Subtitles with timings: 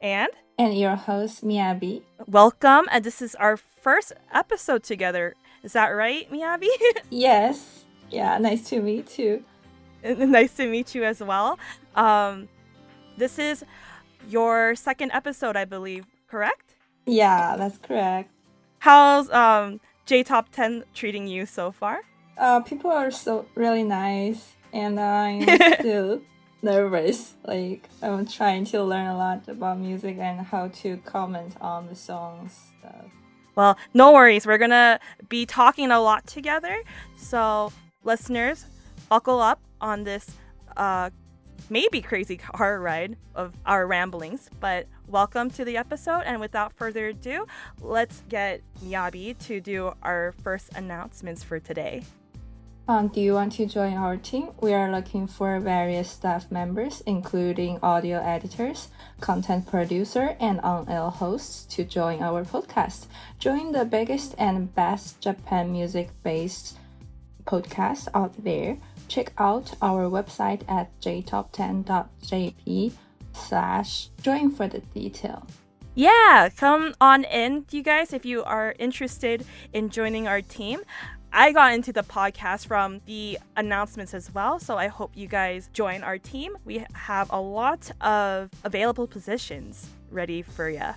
[0.00, 0.28] and
[0.58, 2.02] and your host Miyabi.
[2.26, 2.86] welcome.
[2.90, 5.34] And this is our first episode together.
[5.62, 6.68] Is that right, Miyabi?
[7.10, 7.84] Yes.
[8.10, 9.44] Yeah, nice to meet you.
[10.04, 11.58] nice to meet you as well.
[11.94, 12.48] Um,
[13.16, 13.64] this is
[14.28, 16.74] your second episode, I believe, correct?
[17.06, 18.30] Yeah, that's correct.
[18.80, 22.00] How's um, J Top 10 treating you so far?
[22.38, 25.42] Uh, people are so really nice, and I'm
[25.80, 26.22] still
[26.62, 27.34] nervous.
[27.44, 31.94] Like I'm trying to learn a lot about music and how to comment on the
[31.94, 33.06] songs stuff.
[33.54, 34.46] Well, no worries.
[34.46, 36.82] We're gonna be talking a lot together.
[37.16, 37.72] So,
[38.04, 38.66] listeners,
[39.08, 40.30] buckle up on this
[40.76, 41.10] uh,
[41.70, 44.48] maybe crazy car ride of our ramblings.
[44.60, 46.22] But welcome to the episode.
[46.24, 47.46] And without further ado,
[47.80, 52.04] let's get Miyabi to do our first announcements for today.
[52.88, 54.48] Um, do you want to join our team?
[54.62, 58.88] We are looking for various staff members, including audio editors,
[59.20, 63.04] content producer, and on-air hosts to join our podcast.
[63.38, 66.78] Join the biggest and best Japan music-based
[67.44, 68.78] podcast out there.
[69.06, 72.92] Check out our website at jtop10.jp
[73.34, 75.46] slash join for the detail.
[75.94, 80.80] Yeah, come on in, you guys, if you are interested in joining our team.
[81.32, 85.68] I got into the podcast from the announcements as well, so I hope you guys
[85.72, 86.56] join our team.
[86.64, 90.94] We have a lot of available positions ready for you.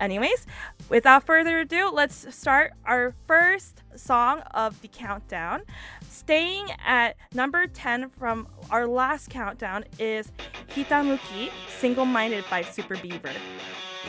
[0.00, 0.46] Anyways,
[0.88, 5.62] without further ado, let's start our first song of the countdown.
[6.10, 10.30] Staying at number 10 from our last countdown is
[10.68, 13.32] Hitamuki, Single Minded by Super Beaver.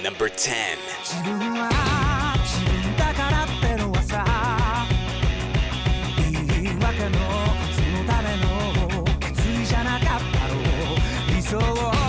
[0.02, 1.95] Number 10.
[6.86, 7.18] い訳の
[7.72, 12.05] そのための決意じゃなかったろう理想を。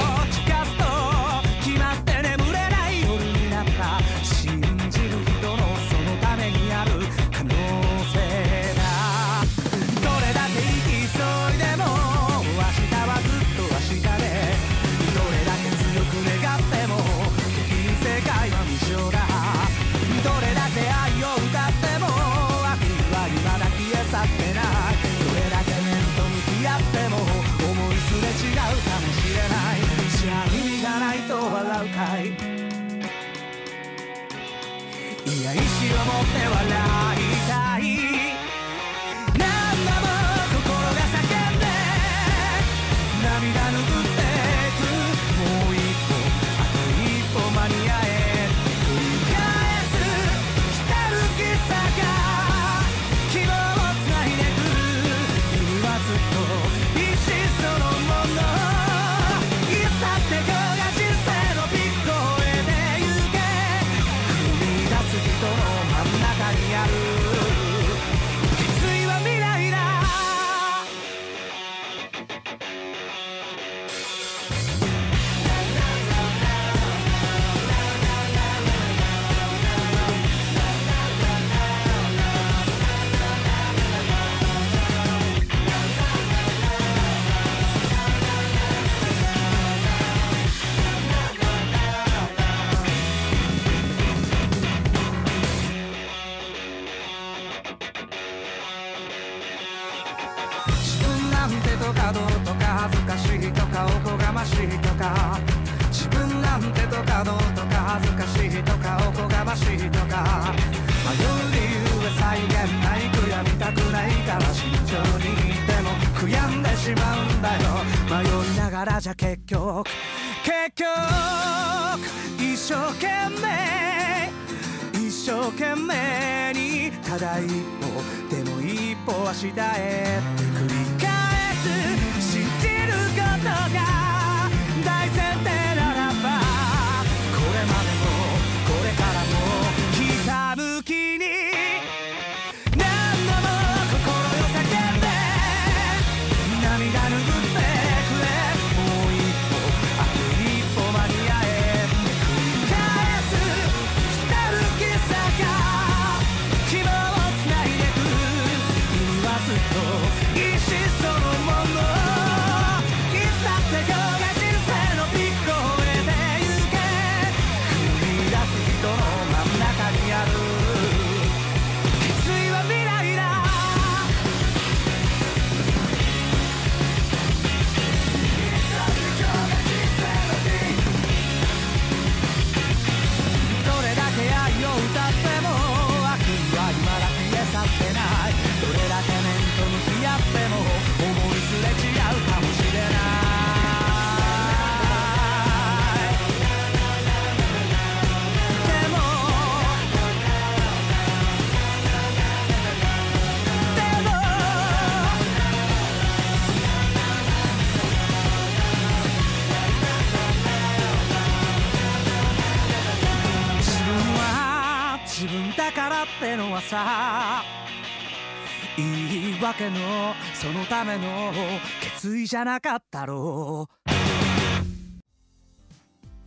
[219.46, 221.32] 言い訳のそのための
[221.80, 223.92] 決意じゃなかったろう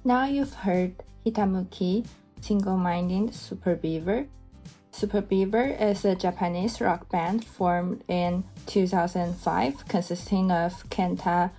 [0.07, 0.93] Now you've heard
[1.27, 2.05] Hitamuki,
[2.41, 4.27] Single Minded Super Beaver.
[4.93, 11.51] Super Beaver is a Japanese rock band formed in 2005 consisting of Kenta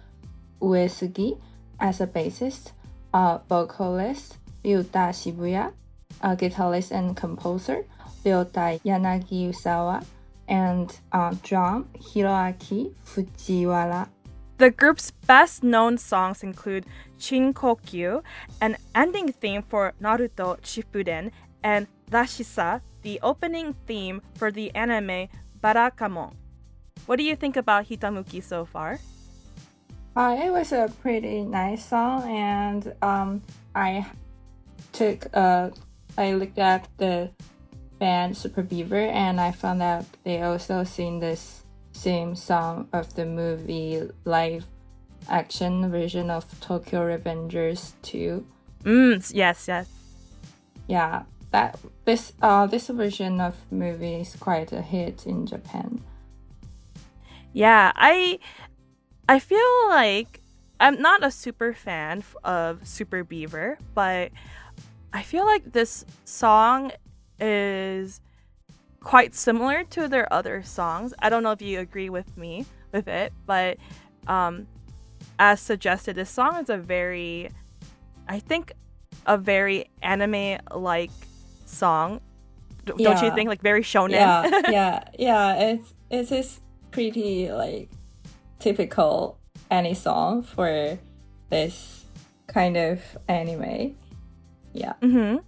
[0.61, 1.37] Uesugi
[1.81, 2.71] as a bassist,
[3.13, 5.73] a vocalist, Ryuta Shibuya,
[6.21, 7.83] a guitarist and composer,
[8.23, 10.05] Ryota Yanagisawa,
[10.50, 10.92] and
[11.42, 14.08] drum, Hiroaki Fujiwara.
[14.58, 16.84] The group's best known songs include
[17.18, 18.22] Shinkokyu,
[18.60, 21.30] an ending theme for Naruto Shippuden,
[21.62, 25.28] and Rashisa, the opening theme for the anime
[25.62, 26.34] Barakamon.
[27.06, 28.98] What do you think about Hitamuki so far?
[30.14, 33.42] Uh, it was a pretty nice song, and um,
[33.74, 34.04] I
[34.92, 35.72] took a
[36.18, 37.30] I looked at the
[38.00, 41.62] band Super Beaver, and I found out they also sing this
[41.92, 44.64] same song of the movie live
[45.28, 48.44] action version of Tokyo Revengers 2.
[48.84, 49.86] Mm, yes, yes.
[50.88, 56.00] Yeah, that this uh this version of movie is quite a hit in Japan.
[57.52, 58.38] Yeah, I
[59.28, 60.40] I feel like
[60.80, 64.32] I'm not a super fan of Super Beaver, but
[65.12, 66.92] I feel like this song
[67.40, 68.20] is
[69.00, 71.14] quite similar to their other songs.
[71.20, 73.78] I don't know if you agree with me with it, but
[74.26, 74.66] um,
[75.38, 77.50] as suggested, this song is a very,
[78.28, 78.72] I think,
[79.26, 81.10] a very anime-like
[81.66, 82.20] song.
[82.84, 83.48] D- Don't you think?
[83.48, 84.10] Like very shonen.
[84.12, 86.60] yeah yeah yeah it's it's is
[86.90, 87.88] pretty like
[88.58, 89.38] typical
[89.70, 90.98] any song for
[91.50, 92.04] this
[92.46, 93.94] kind of anime
[94.72, 95.38] yeah Mm-hmm.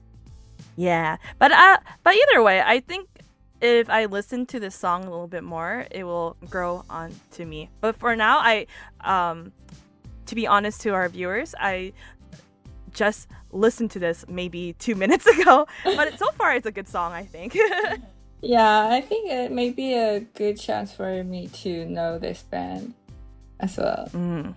[0.77, 3.09] Yeah, but uh, but either way, I think
[3.61, 7.45] if I listen to this song a little bit more, it will grow on to
[7.45, 7.71] me.
[7.81, 8.67] But for now, I,
[9.03, 9.53] um,
[10.27, 11.93] to be honest to our viewers, I
[12.93, 15.67] just listened to this maybe two minutes ago.
[15.85, 17.57] But so far, it's a good song, I think.
[18.43, 22.93] yeah i think it may be a good chance for me to know this band
[23.61, 24.53] as well mm.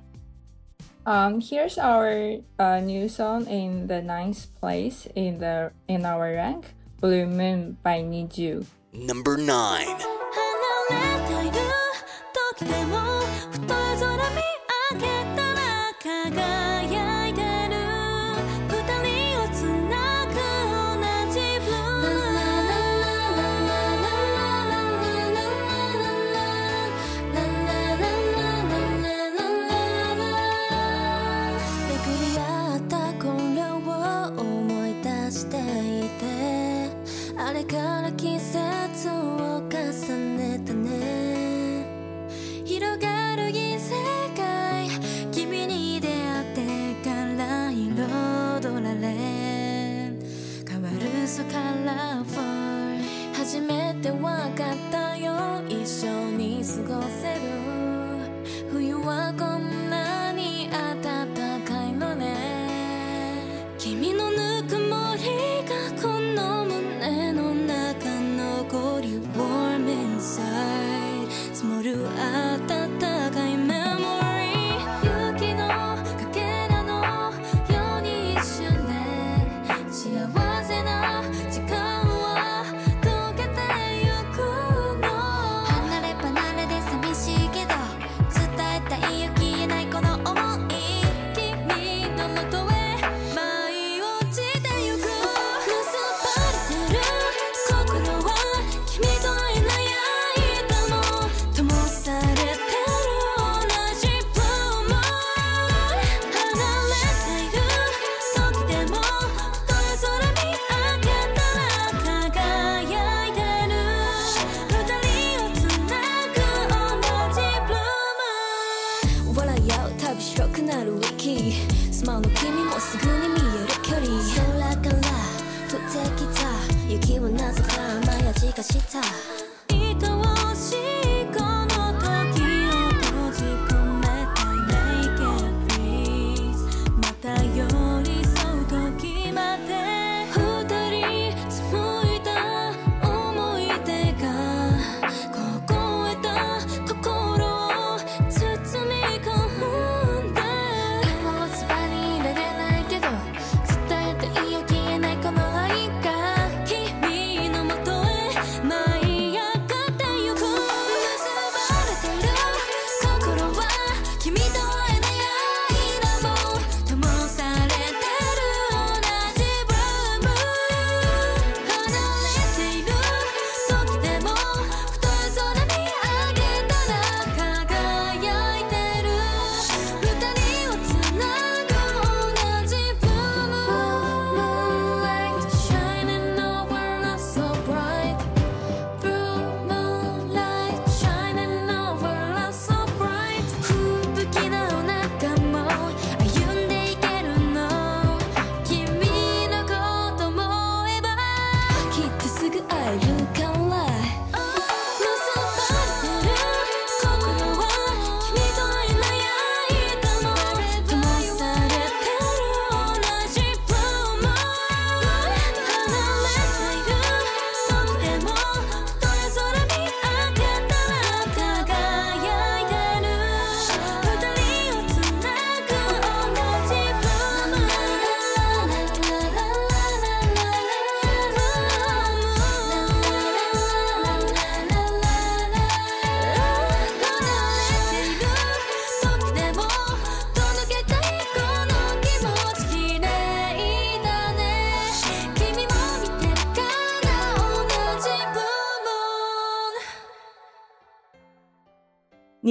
[1.05, 6.73] Um here's our uh, new song in the ninth place in the in our rank
[6.99, 8.65] blue moon by NiziU
[8.95, 11.14] Number 9.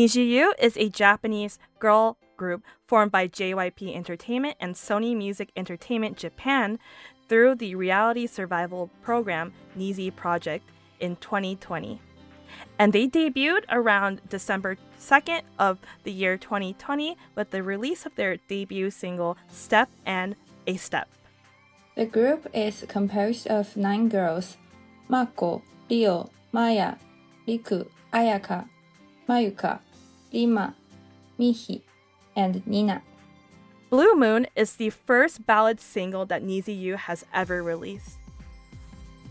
[0.04, 6.78] NiziU is a Japanese girl group formed by JYP Entertainment and Sony Music Entertainment Japan
[7.26, 10.68] through the reality survival program Nizi Project
[11.00, 12.02] in 2020.
[12.78, 18.36] And they debuted around December 2nd of the year 2020 with the release of their
[18.46, 21.08] debut single Step and A Step.
[21.94, 24.58] The group is composed of nine girls
[25.08, 26.96] Mako, Rio, Maya,
[27.48, 28.68] Riku, Ayaka,
[29.26, 29.80] Mayuka,
[30.34, 30.74] Rima,
[31.38, 31.82] Mihi,
[32.34, 33.02] and Nina.
[33.88, 38.18] Blue Moon is the first ballad single that NiziU has ever released.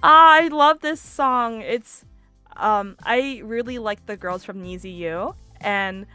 [0.01, 1.61] Ah, I love this song.
[1.61, 2.05] It's
[2.55, 6.05] um I really like the girls from NiziU and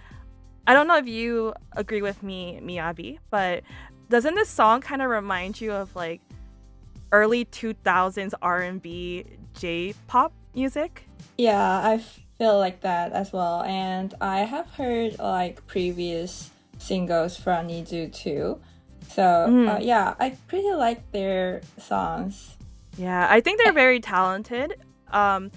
[0.66, 3.64] I don't know if you agree with me, Miyabi, but
[4.09, 6.21] doesn't this song kind of remind you of like
[7.12, 11.09] early 2000s R&B J-pop music?
[11.37, 12.02] Yeah, I
[12.38, 13.62] feel like that as well.
[13.62, 18.61] And I have heard like previous singles from NiziU too.
[19.09, 19.76] So Mm.
[19.76, 22.57] uh, yeah, I pretty like their songs.
[22.97, 24.75] Yeah, I think they're very talented.
[25.12, 25.50] Um,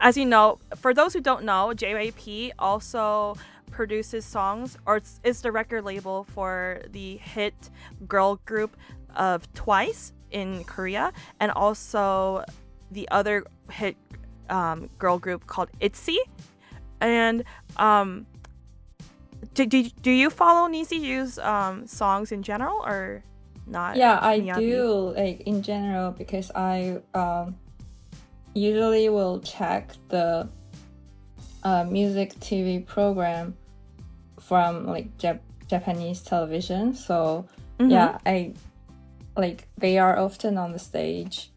[0.00, 3.36] as you know, for those who don't know, JYP also
[3.70, 7.54] produces songs or it's, is the record label for the hit
[8.06, 8.76] girl group
[9.16, 12.44] of Twice in Korea and also
[12.90, 13.96] the other hit
[14.50, 16.18] um, girl group called ITZY.
[17.00, 17.44] And
[17.76, 18.26] um,
[19.54, 23.22] do, do, do you follow NiziU's um, songs in general or
[23.66, 23.96] not?
[23.96, 24.56] Yeah, I Miyabi?
[24.58, 27.56] do like in general because I um
[28.54, 30.48] usually will check the
[31.62, 33.54] uh, music TV program
[34.40, 36.94] from like Jap- Japanese television.
[36.94, 37.46] So
[37.78, 37.90] Mhm.
[37.92, 38.54] yeah, I
[39.36, 41.50] like they are often on the stage.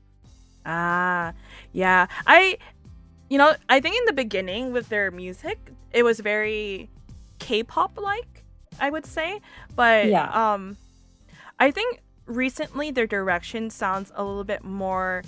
[0.65, 1.33] Ah,
[1.73, 2.05] yeah.
[2.27, 2.57] I,
[3.31, 5.57] you know, I think in the beginning with their music,
[5.93, 6.89] it was very
[7.39, 8.43] K-pop like,
[8.77, 9.39] I would say.
[9.73, 10.27] But Yeah.
[10.31, 10.75] um,
[11.57, 15.23] I think recently their direction sounds a little bit more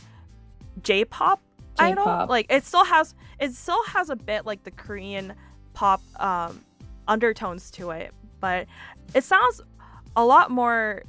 [0.82, 1.40] J-pop.
[1.80, 2.04] Idol.
[2.04, 2.30] J-pop.
[2.30, 5.34] Like it still has, it still has a bit like the Korean
[5.74, 6.60] pop um
[7.08, 8.68] undertones to it, but
[9.14, 9.62] it sounds
[10.18, 11.04] a lot more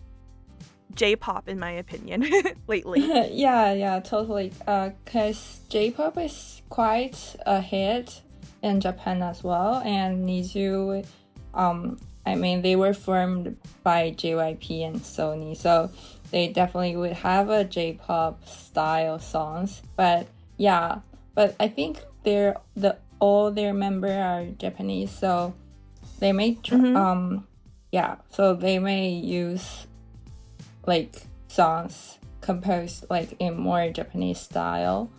[0.95, 2.25] J-pop in my opinion
[2.67, 3.01] lately.
[3.33, 4.53] yeah, yeah, totally.
[4.67, 8.21] Uh, cause J-pop is quite a hit
[8.63, 11.05] in Japan as well, and NiziU,
[11.53, 15.91] um, I mean, they were formed by JYP and Sony, so
[16.31, 19.83] they definitely would have a J-pop style songs.
[19.97, 21.01] But yeah,
[21.35, 25.55] but I think they're the all their member are Japanese, so
[26.21, 26.97] they may tr- Mhm.
[26.97, 27.47] um,
[27.93, 29.87] yeah, so they may use
[30.87, 35.11] like songs composed like in more Japanese style.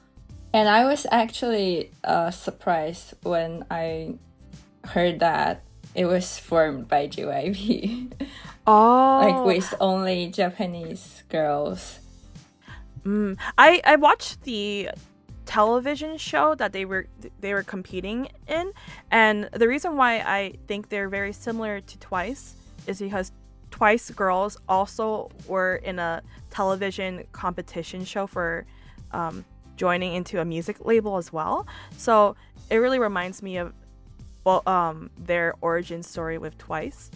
[0.53, 4.15] And I was actually uh, surprised when I
[4.85, 8.11] heard that it was formed by JYP,
[8.67, 11.99] Oh, like with only Japanese girls.
[13.03, 13.37] Mm.
[13.57, 14.89] I I watched the
[15.45, 17.05] television show that they were
[17.39, 18.71] they were competing in,
[19.11, 22.55] and the reason why I think they're very similar to Twice
[22.87, 23.31] is because
[23.75, 28.65] Twice girls also were in a television competition show for
[29.11, 29.43] um,
[29.75, 31.67] joining into a music label as well.
[31.97, 32.37] So
[32.69, 33.73] it really reminds me of
[34.45, 37.11] well um, their origin story with Twice.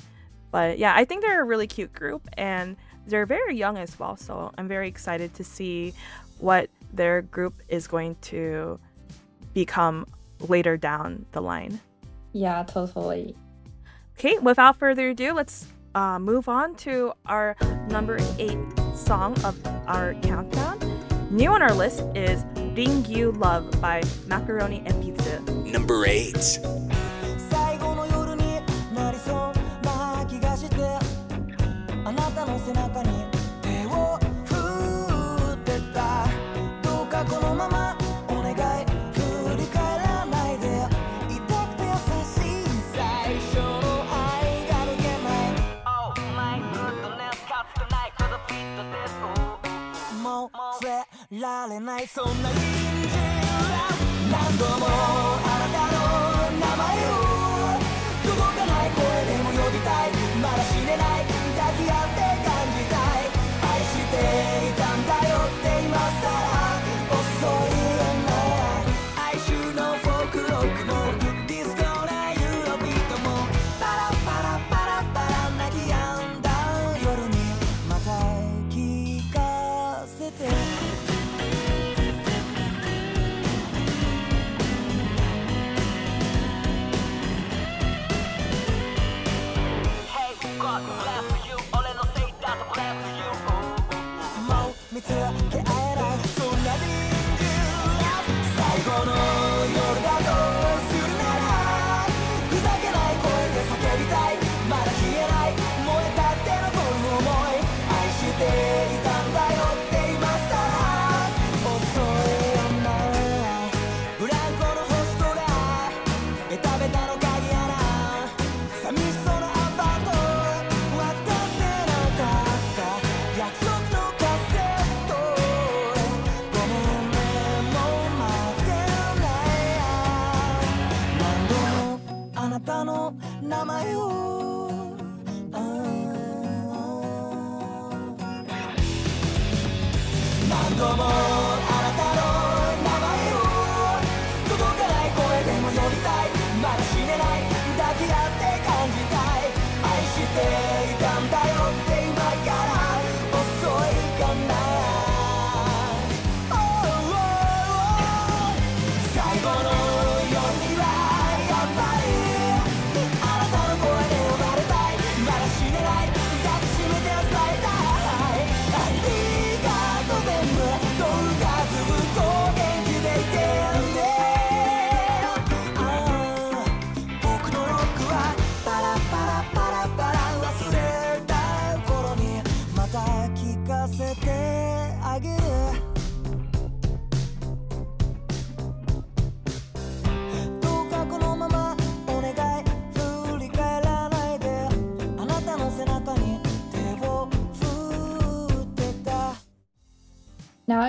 [0.51, 2.75] But yeah, I think they're a really cute group and
[3.07, 4.17] they're very young as well.
[4.17, 5.93] So I'm very excited to see
[6.39, 8.77] what their group is going to
[9.53, 10.07] become
[10.49, 11.79] later down the line.
[12.33, 13.37] Yeah, totally.
[14.17, 17.55] Okay, without further ado, let's uh, move on to our
[17.89, 18.57] number eight
[18.95, 19.55] song of
[19.87, 20.77] our countdown.
[21.31, 22.43] New on our list is
[22.75, 25.71] "Rinju Love by Macaroni Enpitsu.
[25.71, 26.59] Number eight.
[32.05, 33.08] あなたの背中に
[51.49, 53.17] られないそんな隣人
[54.31, 56.85] 何度もあなたの名前
[57.25, 57.28] を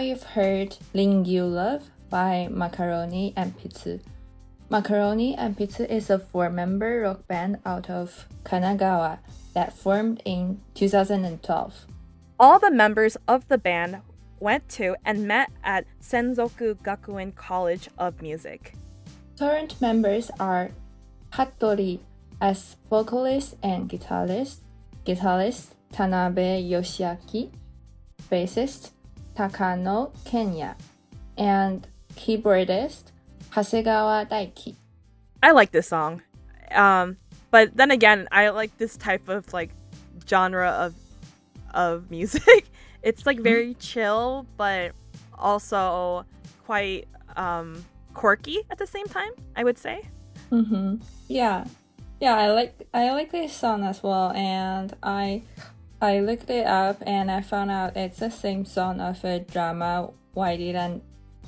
[0.00, 4.00] you've heard Rinju Love by Macaroni Enpitsu.
[4.70, 9.18] Macaroni Enpitsu is a four-member rock band out of Kanagawa
[9.52, 11.86] that formed in 2012.
[12.38, 13.98] All the members of the band
[14.38, 18.72] went to and met at Senzoku Gakuen College of Music.
[19.38, 20.70] Current members are
[21.32, 22.00] Hattori
[22.40, 24.60] as vocalist and guitarist,
[25.04, 27.50] guitarist Tanabe Yoshiaki,
[28.30, 28.92] bassist
[29.40, 30.76] Takano Kenya,
[31.38, 33.04] and keyboardist
[33.52, 34.74] Hasegawa Daiki.
[35.42, 36.20] I like this song.
[36.72, 37.16] Um,
[37.50, 39.70] but then again, I like this type of like
[40.28, 40.94] genre of
[41.72, 42.68] of music.
[43.02, 44.92] It's like very chill, but
[45.38, 46.26] also
[46.66, 50.02] quite um quirky at the same time, I would say.
[50.52, 50.96] Mm-hmm.
[51.28, 51.64] Yeah,
[52.20, 52.34] yeah.
[52.34, 55.44] I like I like this song as well, and I
[56.00, 60.10] I looked it up and I found out it's the same song of a drama.
[60.32, 61.02] Why didn't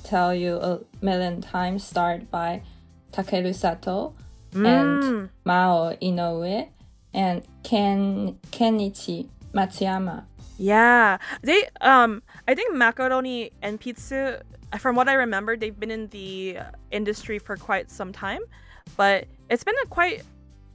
[0.05, 1.85] tell you a million times?
[1.85, 2.62] Starred by
[3.12, 4.15] Takeru Sato
[4.55, 5.29] and Mm.
[5.45, 6.69] Mao Inoue
[7.15, 10.25] and Ken Kenichi Matsuyama.
[10.59, 14.43] Yeah, they um I think macaroni and pizza
[14.79, 16.59] from what I remember they've been in the
[16.91, 18.41] industry for quite some time,
[18.97, 20.23] but it's been a quite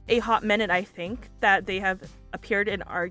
[0.08, 2.00] a hot minute I think that they have
[2.32, 3.10] appeared in our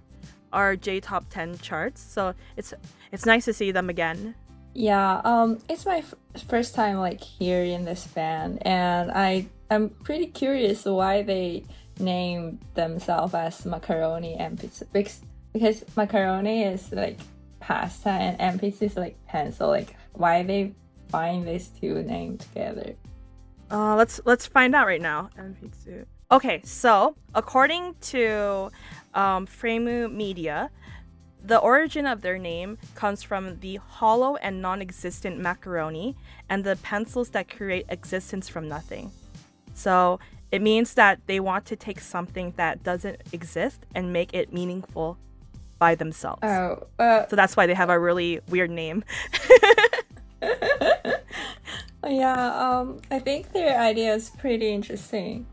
[0.54, 2.02] our J top 10 charts.
[2.02, 2.74] So it's
[3.12, 4.36] it's nice to see them again.
[4.74, 6.14] Yeah, um, it's my f-
[6.48, 11.64] first time like hearing this band, and I I'm pretty curious why they
[12.00, 17.18] named themselves as Macaroni Enpitsu because because macaroni is like
[17.60, 19.68] pasta and and pizza is like pencil.
[19.68, 20.74] Like why they
[21.10, 22.96] find these two names together?
[23.70, 25.30] Uh, let's let's find out right now.
[25.38, 26.06] MP2.
[26.30, 28.70] Okay, so according to
[29.18, 30.70] um, Fremu Media,
[31.44, 36.16] the origin of their name comes from the hollow and non-existent macaroni
[36.50, 39.12] and the pencils that create existence from nothing.
[39.74, 40.20] So
[40.52, 45.18] it means that they want to take something that doesn't exist and make it meaningful
[45.80, 46.44] by themselves.
[46.44, 49.04] Oh, uh, So that's why they have a really weird name.
[52.08, 52.80] yeah.
[52.80, 55.46] Um, I think their idea is pretty interesting.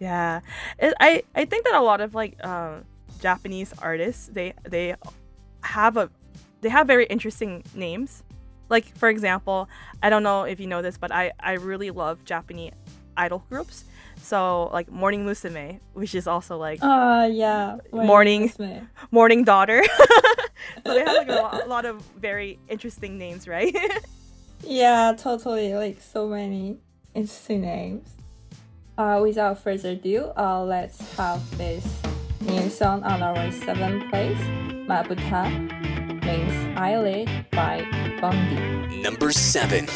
[0.00, 0.40] Yeah,
[0.78, 2.84] it, I I think that a lot of like um,
[3.20, 4.96] Japanese artists they they
[5.62, 6.10] have a
[6.62, 8.22] they have very interesting names.
[8.68, 9.68] Like for example,
[10.02, 12.72] I don't know if you know this, but I I really love Japanese
[13.16, 13.84] idol groups.
[14.22, 17.76] So like Morning Musume, which is also like Uh, yeah.
[17.92, 18.52] Morning.
[19.10, 19.82] Morning Daughter.
[20.86, 23.74] so they have like a lot, a lot of very interesting names, right?
[24.62, 25.72] Yeah, totally.
[25.74, 26.76] Like so many
[27.14, 28.08] interesting names.
[29.00, 31.88] Uh, without further ado, uh, let's have this
[32.42, 34.36] new song on our seventh place,
[34.84, 35.48] Mabuta
[36.22, 37.80] means eyelid by
[38.20, 39.00] Vaundy.
[39.02, 39.88] Number 7.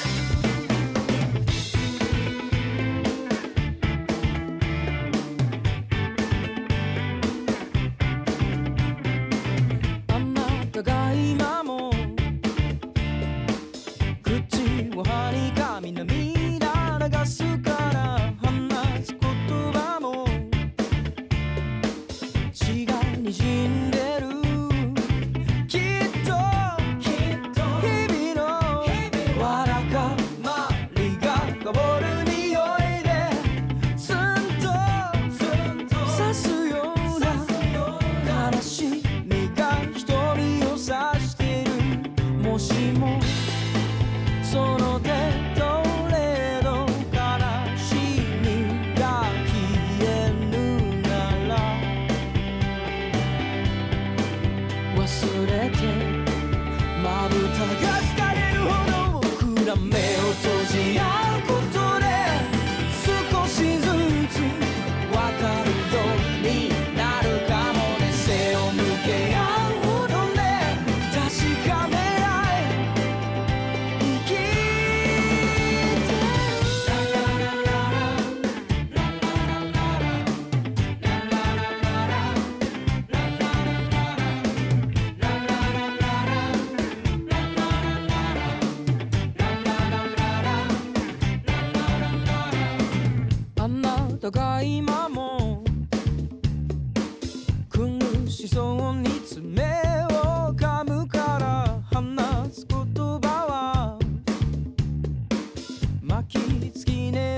[106.14, 107.33] 巻きつきね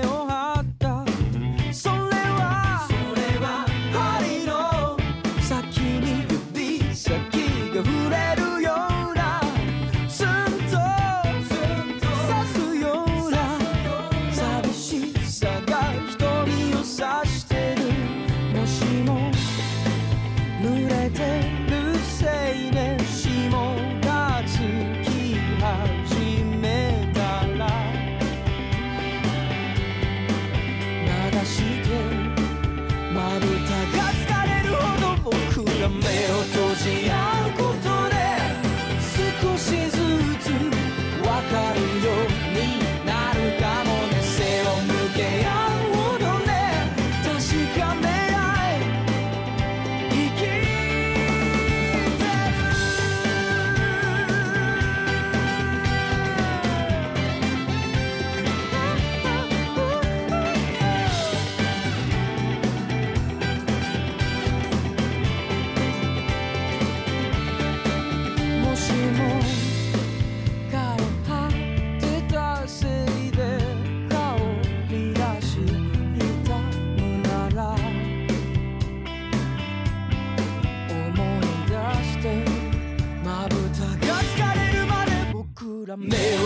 [86.07, 86.36] Maybe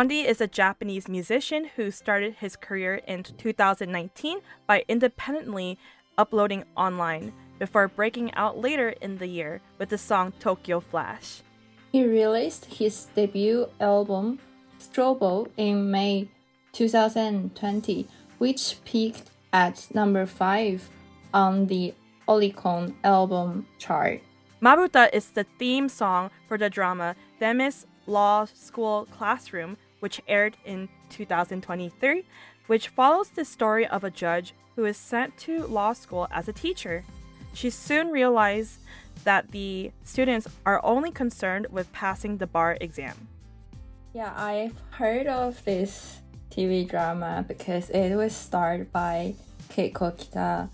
[0.00, 5.76] Vaundy is a Japanese musician who started his career in 2019 by independently
[6.16, 11.42] uploading online before breaking out later in the year with the song Tokyo Flash.
[11.92, 14.38] He released his debut album
[14.78, 16.30] Strobo in May
[16.72, 18.08] 2020,
[18.38, 20.88] which peaked at number 5
[21.34, 21.92] on the
[22.26, 24.22] Oricon album chart.
[24.62, 30.88] Mabuta is the theme song for the drama Themis Law School Classroom, which aired in
[31.10, 32.24] 2023,
[32.66, 36.52] which follows the story of a judge who is sent to law school as a
[36.52, 37.04] teacher.
[37.52, 38.80] She soon realized
[39.24, 43.28] that the students are only concerned with passing the bar exam.
[44.12, 49.34] Yeah, I've heard of this TV drama because it was starred by
[49.68, 50.68] Kiko Kita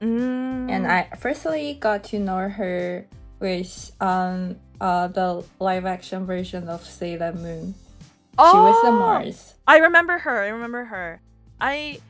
[0.00, 0.70] Mm.
[0.70, 3.06] And I firstly got to know her
[3.40, 7.74] with um, uh, the live action version of Sailor Moon.
[8.38, 9.54] Oh, she was the oh, Mars.
[9.66, 10.42] I remember her.
[10.42, 11.20] I remember her.
[11.60, 12.00] I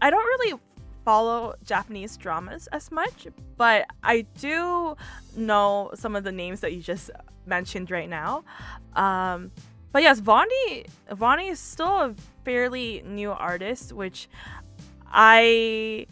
[0.00, 0.58] I don't really
[1.04, 4.96] follow Japanese dramas as much, but I do
[5.36, 7.10] know some of the names that you just
[7.46, 8.44] mentioned right now.
[8.94, 9.50] Um,
[9.92, 14.28] but yes, Vaundy Vaundy is still a fairly new artist, which
[15.06, 16.06] I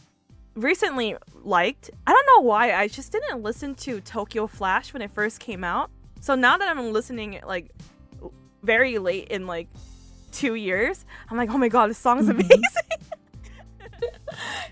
[0.54, 1.90] recently liked.
[2.06, 2.72] I don't know why.
[2.72, 5.90] I just didn't listen to Tokyo Flash when it first came out.
[6.20, 7.70] So now that I'm listening like
[8.62, 9.68] very late in like
[10.32, 12.62] two years, I'm like, oh my god, this song's amazing.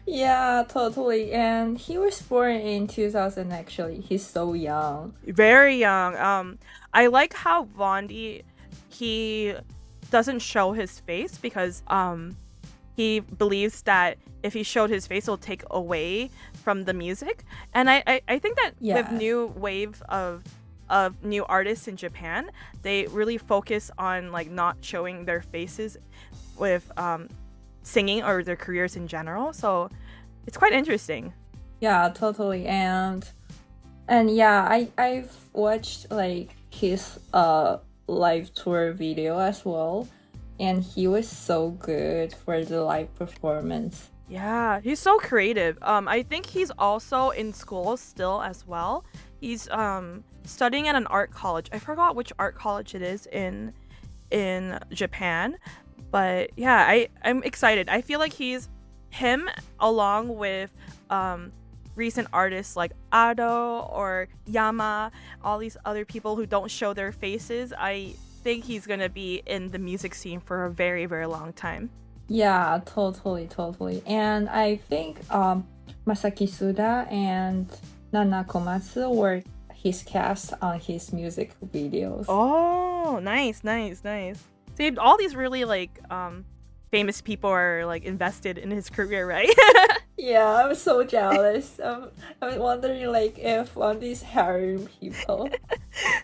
[0.06, 1.32] Yeah, totally.
[1.32, 4.00] And he was born in 2000 actually.
[4.00, 5.14] He's so young.
[5.26, 6.16] very young.
[6.16, 6.58] Um,
[6.94, 8.42] I like how Vaundy
[8.88, 9.54] he
[10.10, 12.36] doesn't show his face because um
[12.94, 16.30] he believes that if he showed his face, it'll take away
[16.62, 17.44] from the music.
[17.74, 20.44] And I I, I think that with new wave of
[20.88, 22.50] of new artists in Japan,
[22.82, 25.96] they really focus on like not showing their faces
[26.58, 27.28] with um
[27.82, 29.52] singing or their careers in general.
[29.52, 29.88] So
[30.46, 31.32] it's quite interesting.
[31.80, 32.66] Yeah, totally.
[32.66, 33.28] And
[34.08, 40.08] and yeah, I I've watched like his uh live tour video as well.
[40.58, 44.08] And he was so good for the live performance.
[44.28, 45.78] Yeah, he's so creative.
[45.82, 49.04] Um, I think he's also in school still as well.
[49.46, 51.68] He's um studying at an art college.
[51.70, 53.72] I forgot which art college it is in
[54.32, 55.56] in Japan,
[56.10, 57.88] but yeah, I I'm excited.
[57.88, 58.68] I feel like he's
[59.10, 60.72] him along with
[61.10, 61.52] um
[61.94, 65.12] recent artists like Ado or Yama,
[65.44, 67.72] all these other people who don't show their faces.
[67.78, 71.90] I think he's gonna be in the music scene for a very very long time.
[72.26, 74.02] Yeah, totally, totally.
[74.06, 75.68] And I think um
[76.04, 77.70] Masaki Suda and
[78.24, 79.42] Nana Komatsu were
[79.74, 82.24] his cast on his music videos.
[82.28, 84.42] Oh, nice, nice, nice.
[84.76, 86.44] See, all these really like um
[86.90, 89.52] famous people are like invested in his career, right?
[90.18, 91.78] Yeah, I'm so jealous.
[91.84, 92.08] I'm,
[92.40, 95.50] I'm wondering like if one of these hiring people.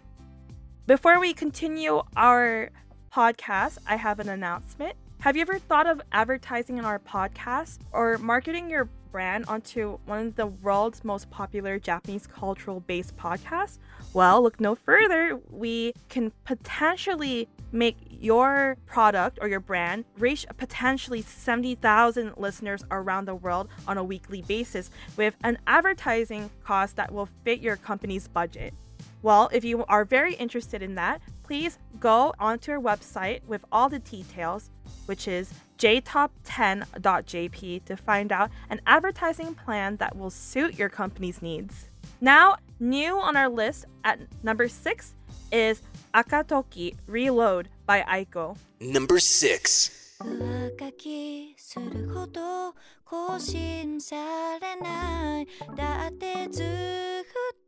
[0.86, 2.70] Before we continue our
[3.12, 4.96] podcast, I have an announcement.
[5.20, 10.26] Have you ever thought of advertising in our podcast or marketing your brand onto one
[10.28, 13.78] of the world's most popular Japanese cultural based podcasts?
[14.14, 15.38] Well, look no further.
[15.50, 23.34] We can potentially make your product or your brand reach potentially 70,000 listeners around the
[23.34, 28.74] world on a weekly basis with an advertising cost that will fit your company's budget.
[29.22, 33.89] Well, if you are very interested in that, please go onto our website with all
[33.89, 34.69] the details,
[35.05, 41.89] which is jtop10.jp to find out an advertising plan that will suit your company's needs.
[42.19, 45.13] Now, new on our list at number 6
[45.51, 45.81] is
[46.13, 48.57] Akatoki Reload by Aiko.
[48.79, 49.93] Number 6.
[50.19, 52.73] 上書きするほど
[53.05, 54.15] 更新さ
[54.59, 56.65] れないだってずっ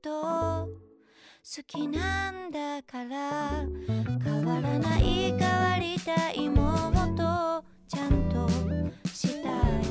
[0.01, 0.67] と
[1.46, 3.66] 好きなんだから
[4.24, 8.48] 変わらない変わりたいもっとちゃんと
[9.10, 9.83] したい。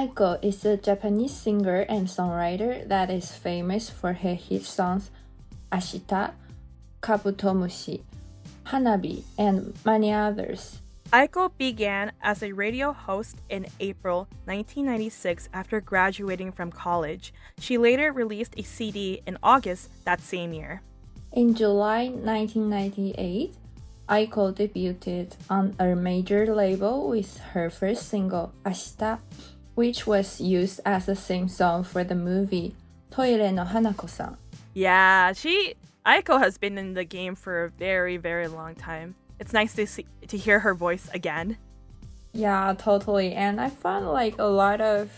[0.00, 5.10] Aiko is a Japanese singer and songwriter that is famous for her hit songs
[5.70, 6.32] Ashita,
[7.02, 8.00] Kabutomushi,
[8.64, 10.80] Hanabi, and many others.
[11.12, 17.34] Aiko began as a radio host in April 1996 after graduating from college.
[17.58, 20.80] She later released a CD in August that same year.
[21.34, 23.52] In July 1998,
[24.08, 29.20] Aiko debuted on a major label with her first single, Ashita,
[29.74, 32.74] which was used as a theme song for the movie
[33.10, 34.36] Toire no Hanako-san.
[34.74, 35.74] Yeah, she
[36.06, 39.14] Aiko has been in the game for a very, very long time.
[39.38, 41.56] It's nice to see to hear her voice again.
[42.32, 43.32] Yeah, totally.
[43.32, 45.10] And I found like a lot of,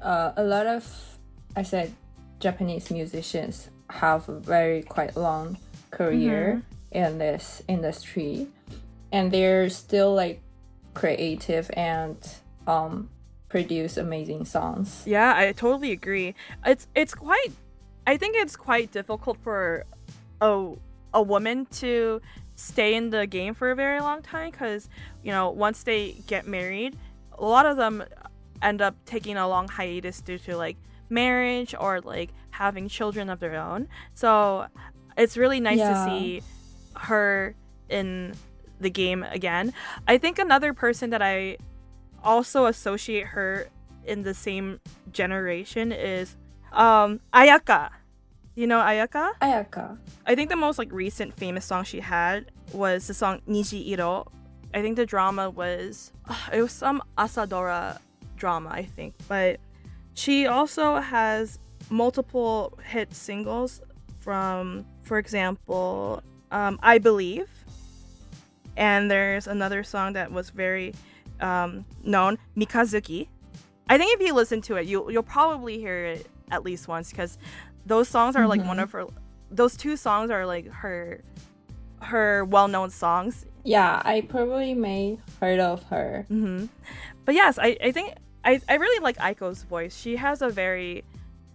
[0.00, 1.18] uh, a lot of,
[1.54, 1.92] I said,
[2.40, 5.58] Japanese musicians have a very quite long
[5.90, 8.48] career in this industry,
[9.12, 10.40] and they're still like
[10.94, 12.16] creative and
[12.66, 13.10] um
[13.48, 15.02] produce amazing songs.
[15.06, 16.34] Yeah, I totally agree.
[16.64, 17.52] It's it's quite
[18.06, 19.84] I think it's quite difficult for
[20.40, 20.72] a
[21.14, 22.20] a woman to
[22.56, 24.88] stay in the game for a very long time cuz
[25.22, 26.96] you know, once they get married,
[27.38, 28.04] a lot of them
[28.62, 30.76] end up taking a long hiatus due to like
[31.08, 33.86] marriage or like having children of their own.
[34.14, 34.66] So
[35.16, 35.92] it's really nice Yeah.
[35.92, 36.42] to see
[36.96, 37.54] her
[37.88, 38.34] in
[38.80, 39.72] the game again.
[40.08, 41.58] I think another person that I
[42.26, 43.68] also associate her
[44.04, 44.80] in the same
[45.12, 46.36] generation is
[46.72, 47.90] um Ayaka.
[48.54, 49.30] You know Ayaka?
[49.40, 49.96] Ayaka.
[50.26, 54.26] I think the most like recent famous song she had was the song Niji Iro.
[54.74, 56.12] I think the drama was
[56.52, 57.98] it was some Asadora
[58.36, 59.14] drama, I think.
[59.28, 59.60] But
[60.14, 61.58] she also has
[61.88, 63.80] multiple hit singles
[64.18, 67.48] from for example, um, I Believe.
[68.76, 70.92] And there's another song that was very
[71.40, 73.28] um, known, Mikazuki.
[73.88, 77.10] I think if you listen to it, you you'll probably hear it at least once
[77.10, 77.38] because
[77.86, 79.06] those songs are like one of her.
[79.50, 81.22] Those two songs are like her
[82.02, 83.46] her well-known songs.
[83.64, 86.24] Yeah, I probably may heard of her.
[86.28, 86.66] hmm
[87.24, 88.14] But yes, I, I think
[88.44, 89.96] I, I really like Aiko's voice.
[89.96, 91.04] She has a very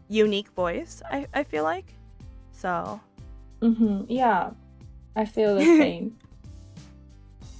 [0.10, 1.02] unique voice.
[1.10, 1.94] I, I feel like
[2.52, 3.00] so.
[3.62, 4.06] Mm-hmm.
[4.10, 4.52] Yeah,
[5.16, 6.18] I feel the same.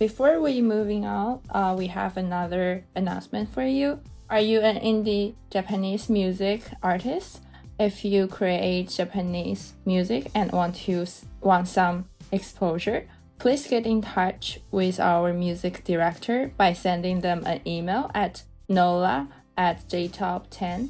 [0.02, 4.00] Before we moving on, uh, we have another announcement for you.
[4.32, 7.44] Are you an indie Japanese music artist?
[7.80, 11.06] If you create Japanese music and want to
[11.42, 17.62] want some exposure, please get in touch with our music director by sending them an
[17.68, 20.90] email at nola at jtop10.jp,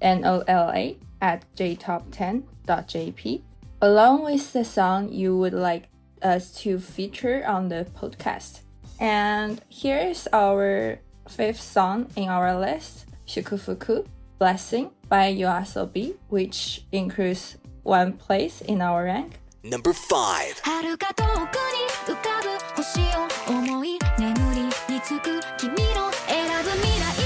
[0.00, 3.42] N-O-L-A at jtop10.jp,
[3.82, 5.88] along with the song you would like
[6.23, 8.61] us to feature on the podcast.
[8.99, 14.05] And here is our fifth song in our list, Shukufuku,
[14.37, 19.39] Blessing by Yoasobi, which increased one place in our rank.
[19.63, 20.61] Number 5.
[20.63, 24.61] 遥か遠くに浮かぶ星を思い眠り
[24.93, 27.22] につく君の選ぶ未来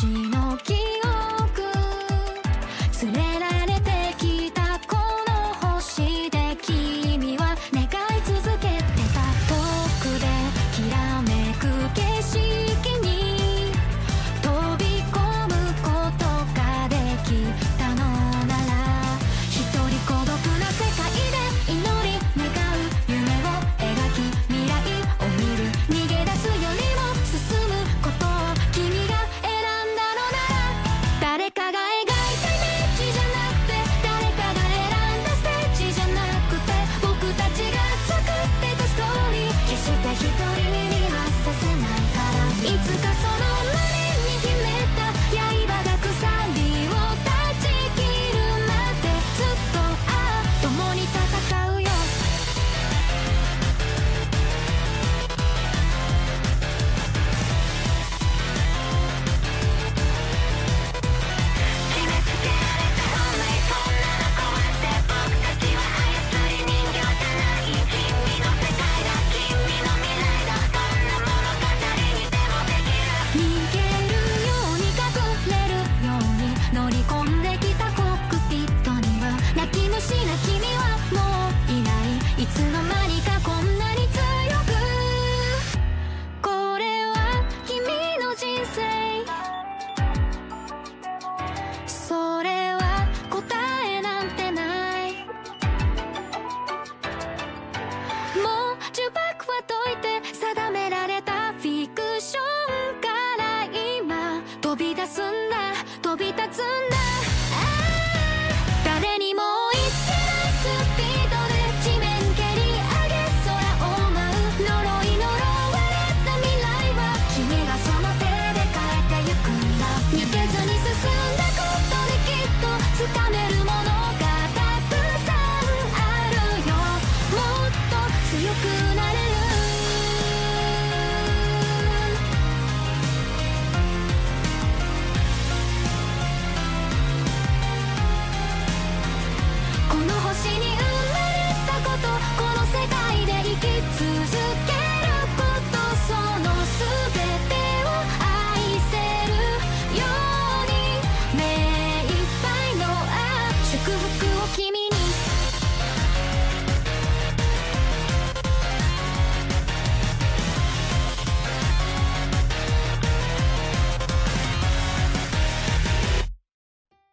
[0.00, 0.89] 私の気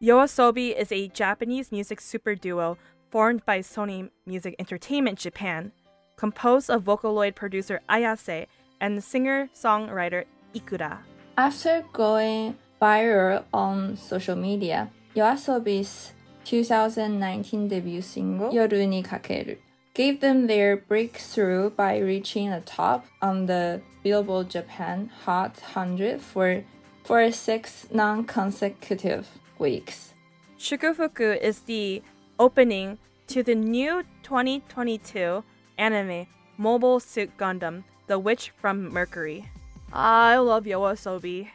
[0.08, 2.78] Yoasobi is a Japanese music super duo
[3.12, 5.74] formed by Sony Music Entertainment Japan,
[6.16, 8.48] composed of Vocaloid producer Ayase
[8.80, 10.24] and singer-songwriter
[10.56, 11.00] Ikura.
[11.38, 16.14] After going viral on social media, Yoasobi's
[16.46, 19.58] 2019 debut single Yoru ni Kakeru
[19.94, 26.64] gave them their breakthrough by reaching the top on the Billboard Japan Hot 100 for,
[27.04, 29.28] for six non-consecutive
[29.60, 30.14] weeks.
[30.60, 32.02] Shukufuku is the
[32.40, 32.98] opening
[33.28, 35.44] to the new 2022
[35.78, 36.28] anime
[36.58, 39.50] Mobile Suit Gundam: The Witch from Mercury.
[39.94, 41.50] I love Yoasobi.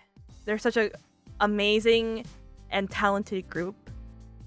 [0.44, 0.90] They're such an
[1.40, 2.24] amazing
[2.70, 3.74] and talented group.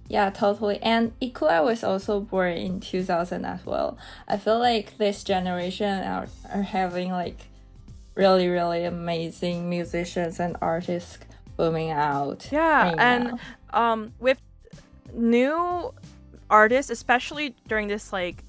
[0.07, 0.81] Yeah, totally.
[0.83, 3.97] And Ikura was also born in 2000 as well.
[4.27, 7.47] I feel like this generation are, are having like
[8.13, 11.17] really, really amazing musicians and artists
[11.57, 12.47] booming out.
[12.51, 13.39] Yeah, right and
[13.71, 14.41] um, with
[15.13, 15.93] new
[16.49, 18.43] artists, especially during this like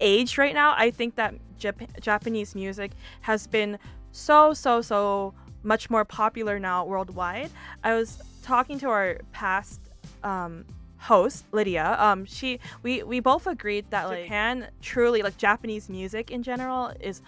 [0.00, 2.92] age right now, I think that Jap- Japanese music
[3.22, 3.78] has been
[4.12, 7.50] so so so much more popular now worldwide.
[7.84, 9.80] I was talking to our past
[10.24, 10.64] um,
[10.98, 11.96] host Lydia.
[11.98, 16.92] Um, she we we both agreed that like, Japan truly like Japanese music in general
[17.00, 17.22] is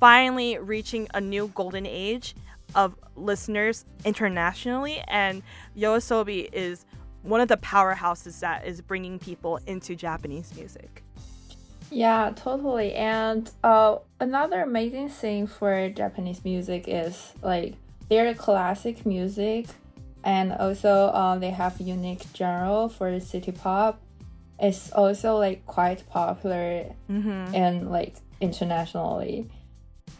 [0.00, 2.34] finally reaching a new golden age
[2.74, 5.42] of listeners internationally, and
[5.76, 6.84] Yoasobi is
[7.22, 11.02] one of the powerhouses that is bringing people into Japanese music.
[11.90, 12.94] Yeah, totally.
[12.94, 17.74] And uh, another amazing thing for Japanese music is like
[18.08, 19.66] their classic music,
[20.24, 24.00] and also uh, they have unique genre for city pop.
[24.58, 27.54] It's also like quite popular Mm-hmm.
[27.54, 29.48] and like internationally.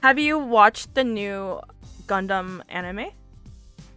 [0.02, 1.60] Have you watched the new
[2.06, 3.06] Gundam anime?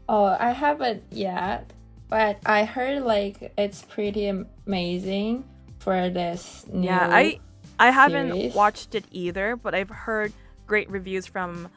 [0.09, 1.71] Oh, I haven't yet,
[2.09, 5.43] but I heard like it's pretty amazing
[5.79, 6.87] for this new.
[6.87, 7.39] Yeah, I
[7.79, 8.53] I haven't series.
[8.53, 10.33] watched it either, but I've heard
[10.65, 11.69] great reviews from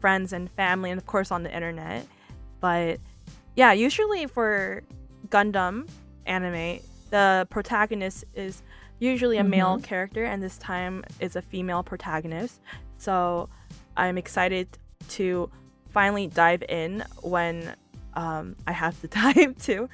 [0.00, 2.06] friends and family, and of course on the internet.
[2.60, 3.00] But
[3.56, 4.82] yeah, usually for
[5.28, 5.88] Gundam
[6.26, 6.80] anime,
[7.10, 8.62] the protagonist is
[9.00, 9.84] usually a male mm-hmm.
[9.84, 12.60] character, and this time is a female protagonist.
[12.98, 13.48] So
[13.96, 14.68] I'm excited
[15.10, 15.50] to
[15.90, 17.74] finally dive in when
[18.14, 19.88] um, I have the time to.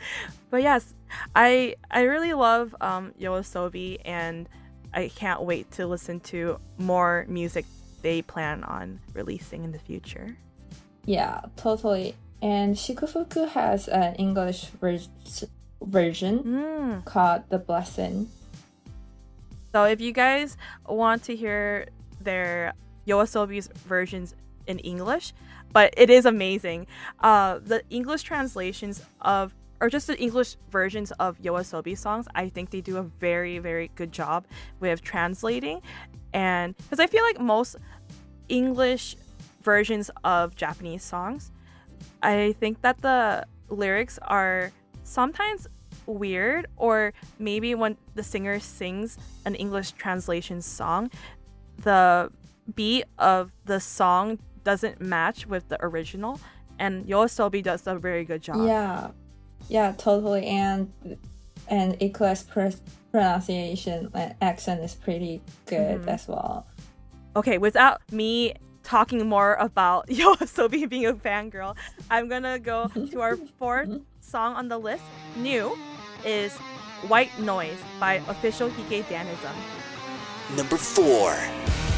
[0.50, 0.94] But yes,
[1.34, 4.48] I I really love um, Yoasobi, and
[4.92, 7.66] I can't wait to listen to more music
[8.02, 10.36] they plan on releasing in the future.
[11.06, 12.14] Yeah, totally.
[12.42, 15.00] And Shukufuku has an English ver-
[15.82, 17.04] version Mm.
[17.04, 18.28] called The Blessing.
[19.72, 21.86] So if you guys want to hear
[22.20, 22.74] their
[23.06, 24.34] Yoasobi's versions
[24.66, 25.32] in English,
[25.74, 26.86] but it is amazing.
[27.20, 32.70] Uh, the English translations of or just the English versions of Yoasobi songs, I think
[32.70, 34.46] they do a very, very good job
[34.80, 35.82] with translating.
[36.32, 37.76] And because I feel like most
[38.48, 39.16] English
[39.62, 41.50] versions of Japanese songs,
[42.22, 44.70] I think that the lyrics are
[45.02, 45.66] sometimes
[46.06, 51.10] weird, or maybe when the singer sings an English translation song,
[51.78, 52.30] the
[52.74, 56.40] beat of the song doesn't match with the original.
[56.78, 58.66] And Yoasobi does a very good job.
[58.66, 59.10] Yeah,
[59.68, 60.46] yeah, totally.
[60.46, 60.92] And
[61.68, 62.76] and Ikura's pr-
[63.12, 66.08] pronunciation and accent is pretty good Mhm.
[66.08, 66.66] as well.
[67.36, 71.76] Okay, without me talking more about Yoasobi being a fangirl,
[72.10, 73.88] I'm gonna go to our fourth
[74.20, 75.04] song on the list.
[75.36, 75.78] New
[76.26, 76.52] is
[77.08, 79.54] White Noise by Official Hige Dandism.
[80.56, 81.93] Number four.「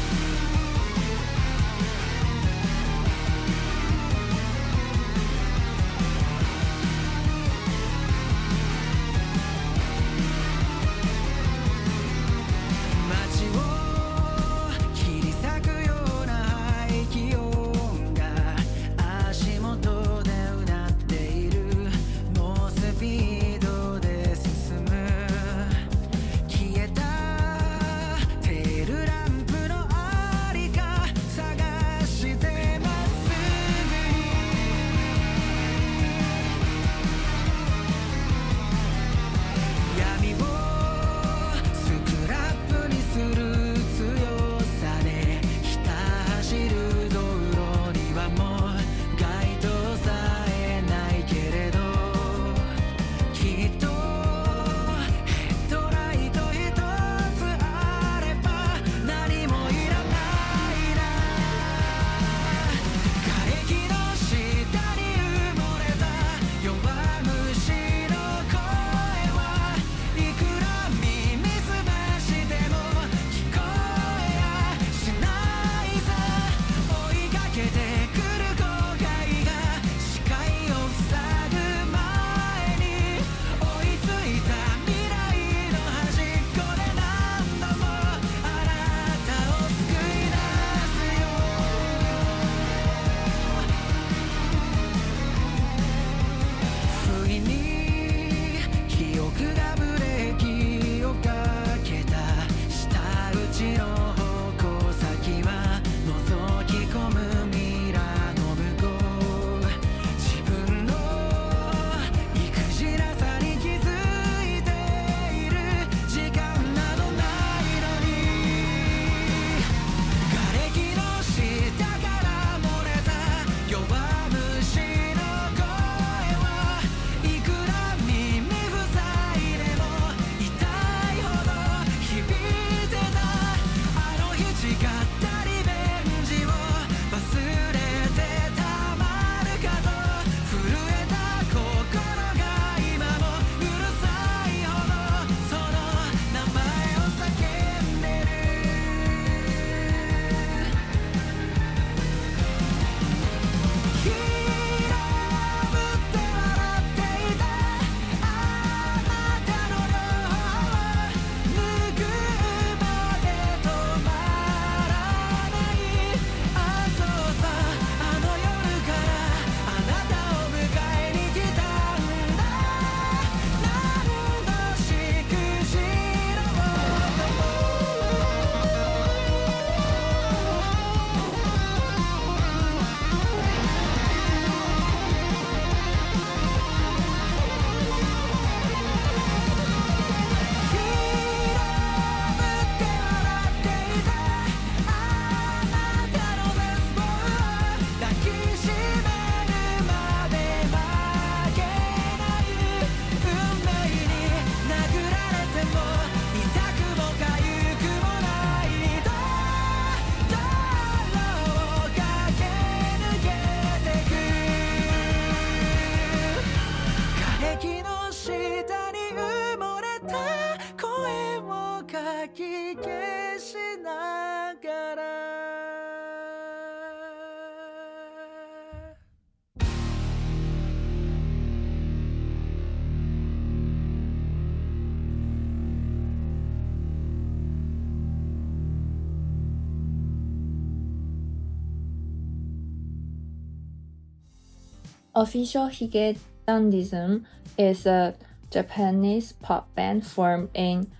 [245.17, 246.15] Official Hige
[246.47, 247.25] Dandism
[247.57, 248.13] is a
[248.51, 250.91] Japanese pop band formed in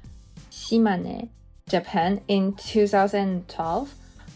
[0.49, 1.29] Shimane,
[1.69, 3.93] Japan in 2012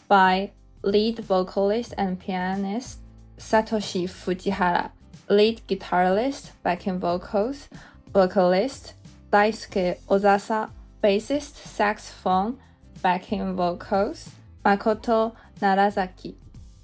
[0.08, 0.52] by
[0.84, 3.00] lead vocalist and pianist
[3.40, 4.92] Satoshi Fujihara,
[5.28, 7.68] lead guitarist, backing vocals,
[8.14, 8.94] vocalist
[9.34, 10.70] Daisuke Ozasa,
[11.04, 12.60] bassist, saxophone,
[13.02, 14.30] backing vocals
[14.64, 16.36] Makoto Narazaki,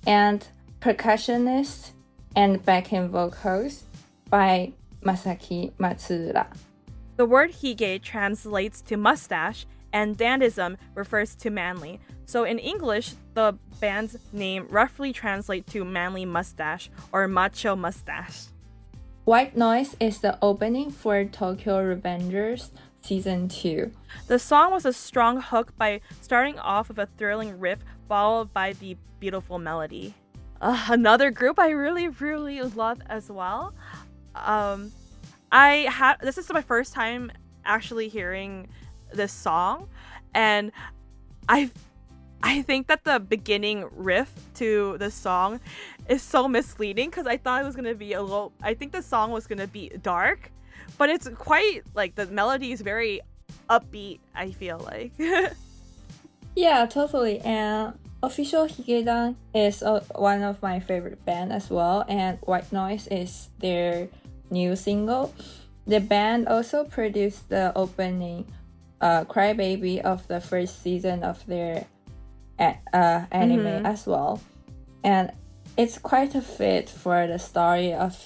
[0.07, 0.47] and
[0.81, 1.91] percussionist
[2.37, 3.83] and backing vocals
[4.29, 4.71] by
[5.01, 6.45] Masaki Matsuura.
[7.15, 11.99] The word hige translates to mustache, and dandism refers to manly.
[12.25, 18.45] So in English, the band's name roughly translates to manly mustache or macho mustache.
[19.25, 22.69] White Noise is the opening for Tokyo Revengers
[23.01, 23.91] Season 2.
[24.27, 28.73] The song was a strong hook by starting off with a thrilling riff followed by
[28.73, 30.13] the beautiful melody.
[30.59, 33.73] Uh, another group I really, really love as well.
[34.35, 34.91] Um,
[35.51, 37.31] I had this is my first time
[37.65, 38.67] actually hearing
[39.13, 39.87] this song,
[40.33, 40.71] and
[41.47, 41.71] I
[42.43, 45.59] I think that the beginning riff to the song
[46.07, 48.51] is so misleading because I thought it was gonna be a little.
[48.61, 50.51] I think the song was gonna be dark,
[50.97, 53.21] but it's quite like the melody is very
[53.69, 54.19] upbeat.
[54.35, 55.13] I feel like.
[56.55, 57.39] yeah, totally.
[57.39, 57.93] And
[58.23, 63.49] official Higedan is uh, one of my favorite band as well, and White Noise is
[63.59, 64.09] their
[64.49, 65.33] new single.
[65.85, 68.45] The band also produced the opening
[68.99, 71.85] uh, Crybaby of the first season of their
[72.59, 73.85] uh, anime Mhm.
[73.85, 74.41] as well.
[75.03, 75.31] And
[75.77, 78.17] it's quite a fit for the story of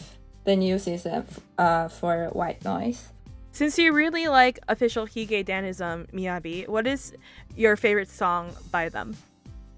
[0.46, 1.26] the new season
[1.58, 3.10] uh, for White Noise.
[3.52, 7.14] Since you really like official Hige Dandism Miyabi, what is
[7.58, 9.14] your favorite song by them?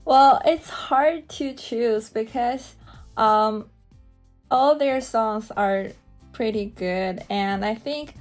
[0.05, 2.75] Well, it's hard to choose because
[3.15, 3.69] um,
[4.51, 5.87] all their songs are
[6.33, 8.15] pretty good, and I think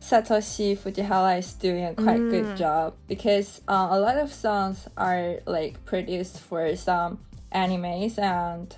[0.00, 2.30] Satoshi Fujihara is doing a quite Mm.
[2.30, 7.18] good job because uh, a lot of songs are like produced for some
[7.54, 8.74] animes and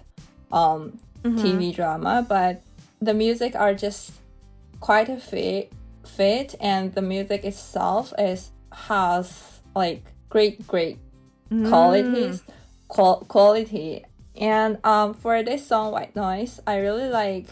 [0.53, 2.63] um, TV drama, but
[3.01, 4.13] the music are just
[4.81, 5.73] quite a fit,
[6.05, 10.99] fit, and the music itself is has like great, great
[11.69, 12.43] qualities
[12.89, 14.05] qual- quality
[14.37, 17.47] and um for this song white noise i really like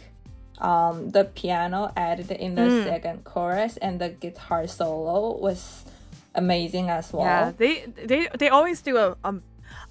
[0.59, 2.85] um the piano added in the Mm.
[2.85, 5.85] second chorus and the guitar solo was
[6.35, 9.43] amazing as well Yeah, they they they always do a um,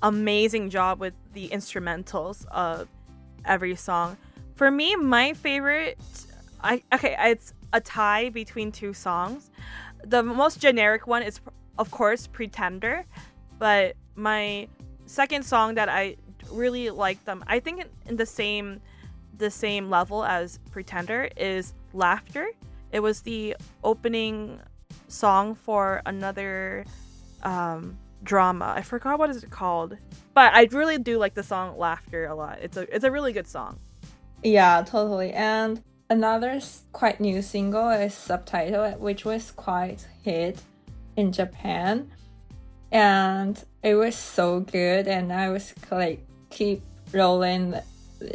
[0.01, 2.87] amazing job with the instrumentals of
[3.45, 4.15] every song.
[4.55, 5.97] For me, my favorite,
[6.63, 9.49] I okay, it's a tie between two songs.
[10.05, 11.39] The most generic one is
[11.77, 13.03] of course Pretender,
[13.59, 14.67] but my
[15.05, 16.17] second song that I
[16.51, 18.81] really like them, I think in, the same
[19.37, 22.47] the same level as Pretender is Laughter.
[22.91, 24.59] It was the opening
[25.07, 26.85] song for another
[27.43, 28.73] um, drama.
[28.75, 29.95] I forgot what is it called,
[30.33, 32.59] but I really do like the song "Laughter" a lot.
[32.61, 33.79] It's a it's a really good song.
[34.43, 36.59] yeah totally and another
[36.93, 40.61] quite new single is subtitle which was quite hit
[41.15, 42.09] in japan
[42.91, 46.81] and it was so good and i was like keep
[47.13, 47.75] rolling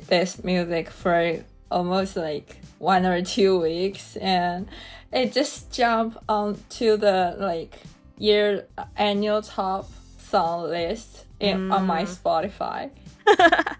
[0.09, 4.69] this music for almost like one or two weeks and
[5.13, 7.81] it just jumped onto the like
[8.19, 9.89] year annual top
[10.19, 12.17] song list in, on my mm.
[12.17, 12.91] spotify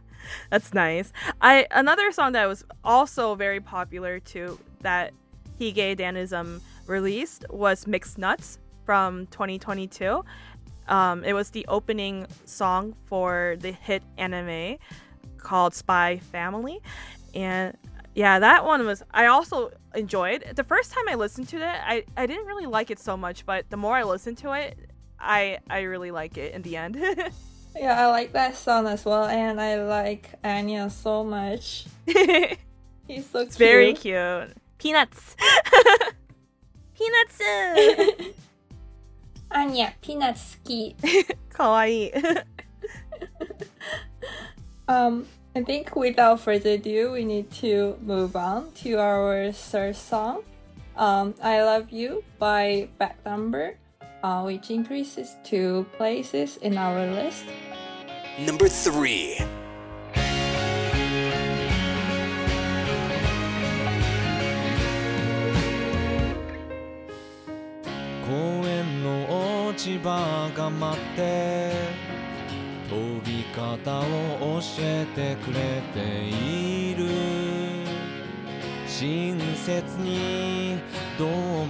[0.51, 1.13] That's nice.
[1.41, 5.13] I another song that was also very popular too that
[5.61, 10.25] Hige Dandism released was Mixed Nuts from 2022.
[10.89, 14.79] Um, it was the opening song for the hit anime
[15.39, 16.81] called Spy Family,
[17.35, 17.77] and
[18.15, 20.45] yeah, that one was I also enjoyed.
[20.55, 23.47] The first time I listened to it, I, I didn't really like it so much,
[23.47, 24.77] but the more I listened to it,
[25.19, 26.97] I I really like it in the end.
[27.75, 33.47] yeah i like that song as well and i like anya so much he's so
[33.47, 34.53] cute very cute.
[34.83, 35.37] Peanuts.
[36.99, 37.41] Peanuts.
[39.52, 40.96] anya peanuts 好き
[41.50, 42.12] かわいい。
[44.88, 50.44] Um, I think without further ado, we need to move on to our third song,
[50.96, 53.76] um, "I Love You" by Back Number,
[54.24, 57.44] uh, which increases two places in our list.
[58.40, 59.40] Number three.
[69.03, 71.73] の落ち葉が待って
[72.89, 75.99] 飛び方を教えてくれて
[76.29, 77.53] いる。
[78.87, 80.79] 親切に
[81.19, 81.67] どうも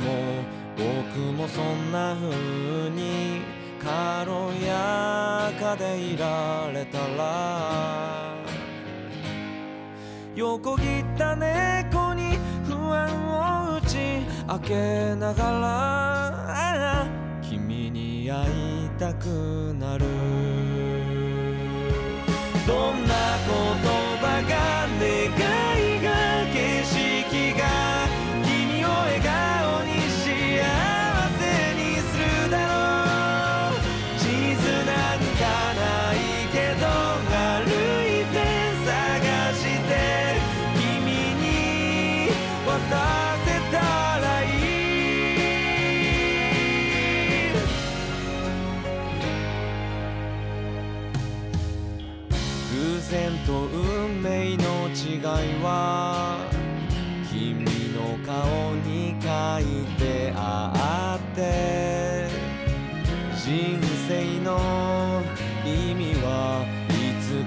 [0.77, 3.41] 僕もそんな風に
[3.83, 4.31] 軽
[4.67, 8.35] やかでいられたら
[10.35, 13.97] 横切った猫に不安を打ち
[14.47, 17.12] 明けながら
[18.33, 19.27] いたく
[19.79, 20.92] なる。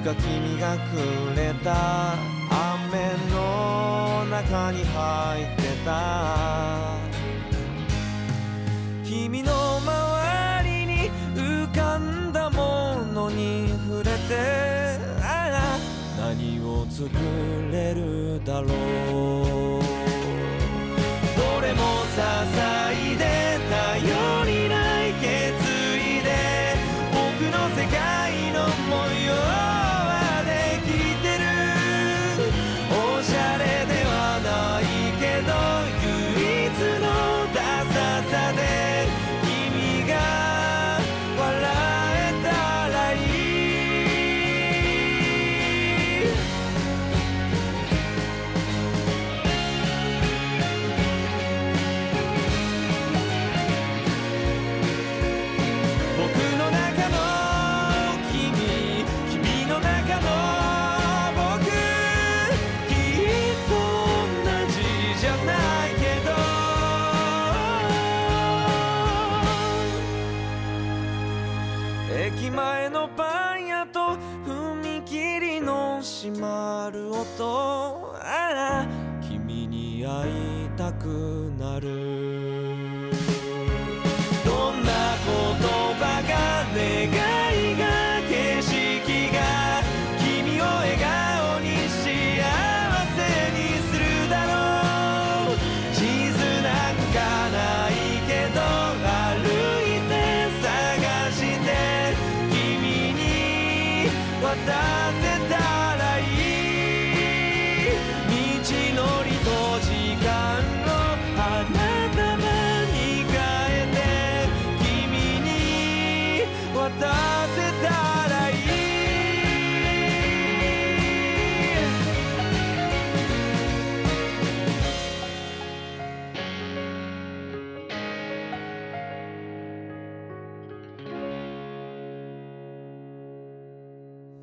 [0.06, 6.99] か君がくれた雨の中に入ってた
[9.03, 15.80] 君の周りに浮かんだものに触れてああ
[16.20, 17.10] 何を作
[17.72, 18.68] れるだろ
[19.22, 19.24] う。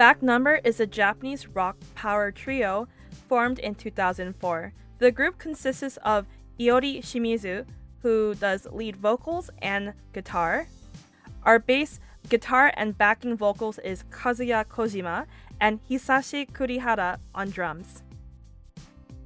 [0.02, 2.88] Back Number is a Japanese rock power trio
[3.28, 4.72] formed in 2004.
[4.98, 6.26] The group consists of
[6.58, 7.64] Iori Shimizu,
[8.00, 10.66] who does lead vocals and guitar.
[11.44, 15.26] Our bass, guitar, and backing vocals is Kazuya Kojima
[15.60, 18.02] and Hisashi Kurihara on drums.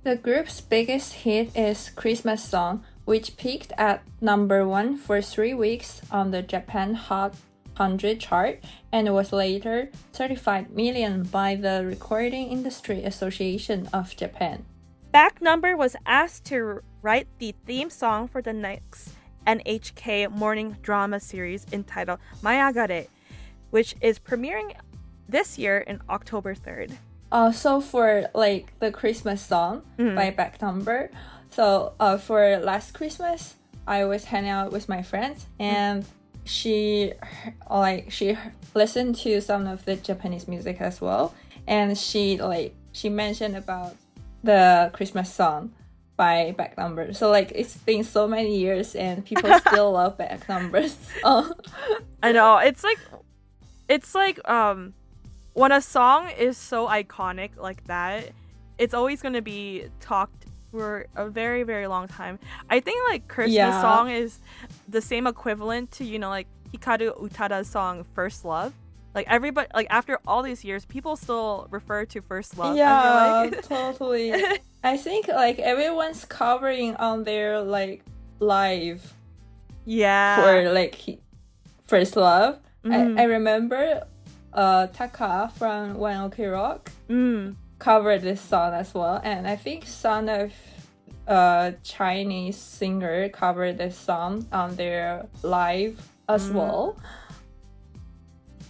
[0.03, 6.03] The group's biggest hit is Christmas Song, which peaked at number one for three weeks
[6.11, 7.35] on the Japan Hot
[7.77, 14.65] 100 chart and was later certified million by the Recording Industry Association of Japan.
[15.13, 19.13] Back Number was asked to write the theme song for the next
[19.47, 23.09] NHK morning drama series entitled Maiagare,
[23.71, 24.75] which is premiering
[25.29, 26.97] this year in October 3rd.
[27.31, 31.11] Uh, so for like the Christmas song by Back Number,
[31.51, 33.55] so uh, for last Christmas,
[33.87, 36.05] I was hanging out with my friends and
[36.47, 37.13] she
[37.71, 38.37] like she
[38.75, 41.35] listened to some of the Japanese music as well,
[41.67, 43.95] and she like she mentioned about
[44.43, 45.73] the Christmas song
[46.17, 47.13] by Back Number.
[47.13, 50.97] So like it's been so many years and people still love Back Numbers.
[52.23, 52.99] I know it's like
[53.89, 54.95] it's like um
[55.53, 58.31] when a song is so iconic like that,
[58.79, 62.39] it's always gonna be talked for a very very long time.
[62.71, 63.81] I think like Christmas Yeah.
[63.81, 64.39] song is
[64.89, 68.73] the same equivalent to you know like Hikaru Utada's song First Love.
[69.15, 72.77] Like everybody like after all these years, people still refer to First Love.
[72.77, 73.63] Yeah, like.
[73.69, 74.33] totally.
[74.85, 78.03] I think like everyone's covering on their like
[78.41, 79.13] live
[79.85, 80.43] Yeah.
[80.43, 81.19] for like
[81.87, 82.59] first love.
[82.85, 83.19] Mhm.
[83.19, 84.05] I, I remember
[84.53, 87.57] uh Taka from One Ok Rock Mm.
[87.79, 90.53] covered this song as well, and I think son of
[91.27, 96.55] a Chinese singer covered this song on their live as Mm.
[96.55, 96.97] well.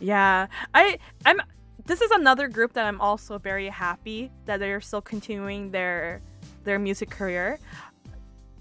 [0.01, 1.41] Yeah, I I'm.
[1.87, 6.21] This is another group that I'm also very happy that they're still continuing their
[6.65, 7.59] their music career.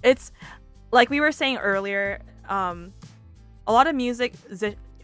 [0.04, 0.32] It's
[0.92, 2.22] like we were saying earlier.
[2.48, 2.94] Um,
[3.68, 4.34] a lot of music,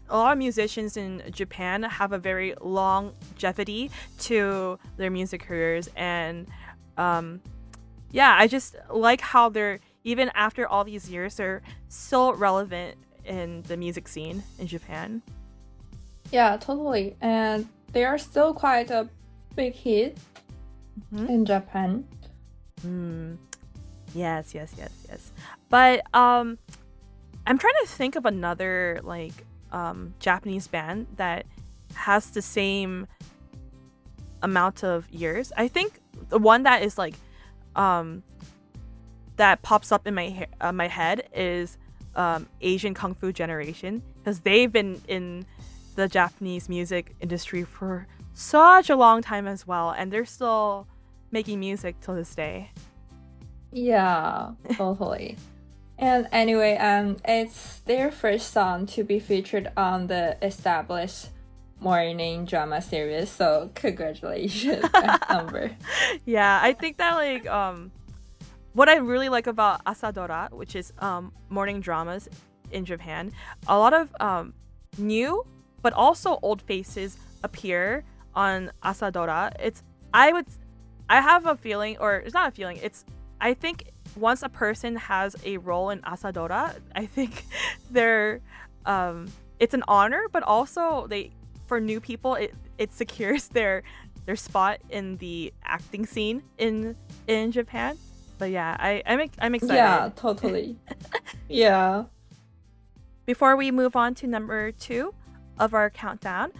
[0.08, 3.90] a lot of musicians in Japan have a very longevity
[4.20, 6.46] to their music careers, and
[6.96, 7.40] um,
[8.12, 13.62] yeah, I just like how they're even after all these years, they're still relevant in
[13.62, 15.22] the music scene in Japan.
[16.30, 17.16] Yeah, totally.
[17.20, 19.08] And they are still quite a
[19.54, 20.18] big hit
[21.12, 21.28] Mhm.
[21.28, 22.04] in Japan.
[22.86, 23.36] Mm.
[24.14, 25.32] Yes, yes, yes, yes.
[25.68, 26.58] But um
[27.46, 29.32] I'm trying to think of another like
[29.72, 31.46] um Japanese band that
[31.94, 33.06] has the same
[34.42, 35.52] amount of years.
[35.56, 37.14] I think the one that is like
[37.76, 38.22] um
[39.36, 41.78] that pops up in my ha- uh, my head is
[42.14, 45.46] um Asian Kung Fu Generation because they've been in
[45.96, 50.86] the Japanese music industry for such a long time as well and they're still
[51.30, 52.70] making music till this day.
[53.72, 55.36] Yeah, totally.
[55.98, 61.28] and anyway, um, it's their first song to be featured on the established
[61.82, 63.28] morning drama series.
[63.28, 64.86] So congratulations,
[65.28, 65.72] Amber.
[66.24, 67.90] yeah, I think that like um
[68.74, 72.28] what I really like about Asadora, which is um morning dramas
[72.70, 73.32] in Japan,
[73.66, 74.54] a lot of um
[74.98, 75.44] new
[75.82, 78.04] but also old faces appear
[78.34, 79.52] on Asadora.
[79.58, 79.82] It's
[80.14, 80.46] I would
[81.08, 83.04] I have a feeling or it's not a feeling, it's
[83.40, 87.44] I think once a person has a role in Asadora, I think
[87.90, 88.40] they're
[88.86, 89.26] um
[89.58, 91.32] it's an honor, but also they
[91.72, 93.82] for new people it it secures their
[94.26, 96.94] their spot in the acting scene in
[97.28, 97.96] in Japan.
[98.36, 99.76] But yeah, I I'm I'm excited.
[99.76, 100.76] yeah, totally.
[101.48, 102.04] yeah.
[103.24, 105.14] Before we move on to number two
[105.58, 106.52] of our countdown,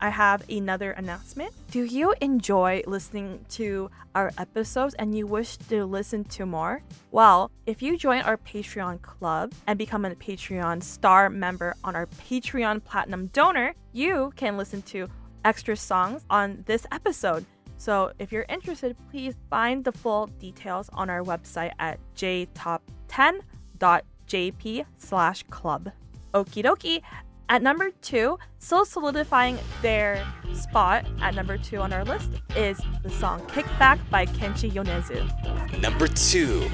[0.00, 1.52] I have another announcement.
[1.70, 6.82] Do you enjoy listening to our episodes and you wish to listen to more?
[7.10, 12.06] Well, if you join our Patreon club and become a Patreon star member on our
[12.06, 15.08] Patreon Platinum donor, you can listen to
[15.44, 17.44] extra songs on this episode.
[17.76, 25.42] So if you're interested, please find the full details on our website at jtop10.jp slash
[25.44, 25.92] club.
[26.34, 27.02] Okie dokie.
[27.50, 30.22] At number two, still solidifying their
[30.54, 35.80] spot at number two on our list is the song Kickback by Kenshi Yonezu.
[35.80, 36.68] Number two.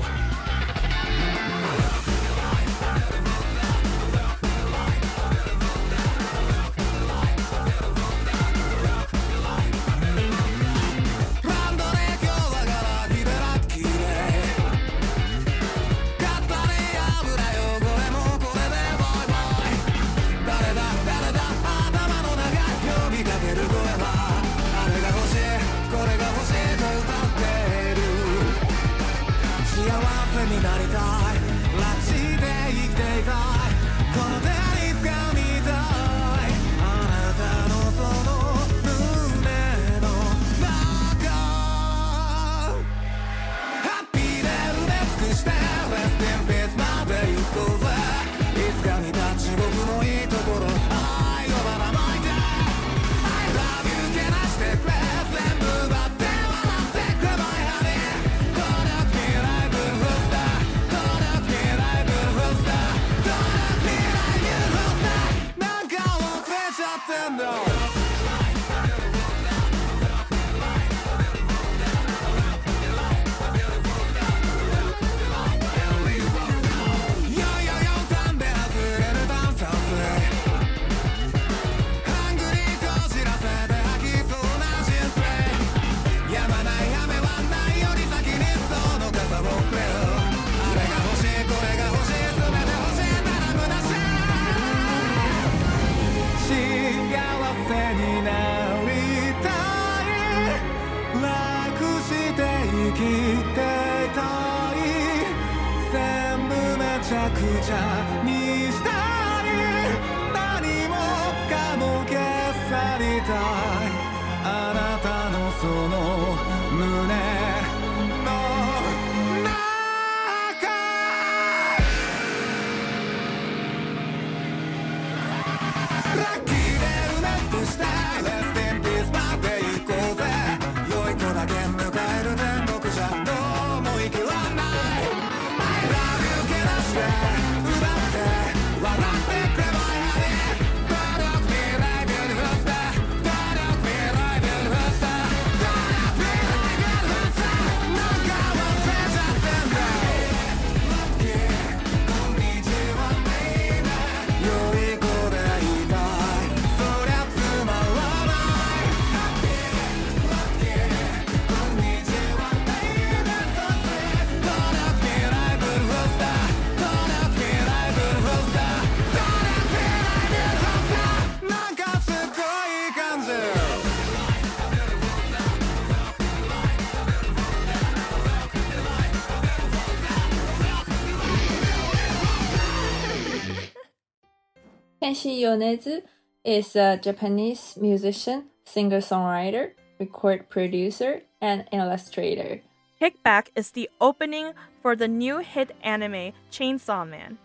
[185.05, 186.01] Kenshi Yonezu
[186.45, 192.63] is a Japanese musician, singer-songwriter, record producer, and illustrator.
[192.99, 197.37] Kickback is the opening for the new hit anime Chainsaw Man.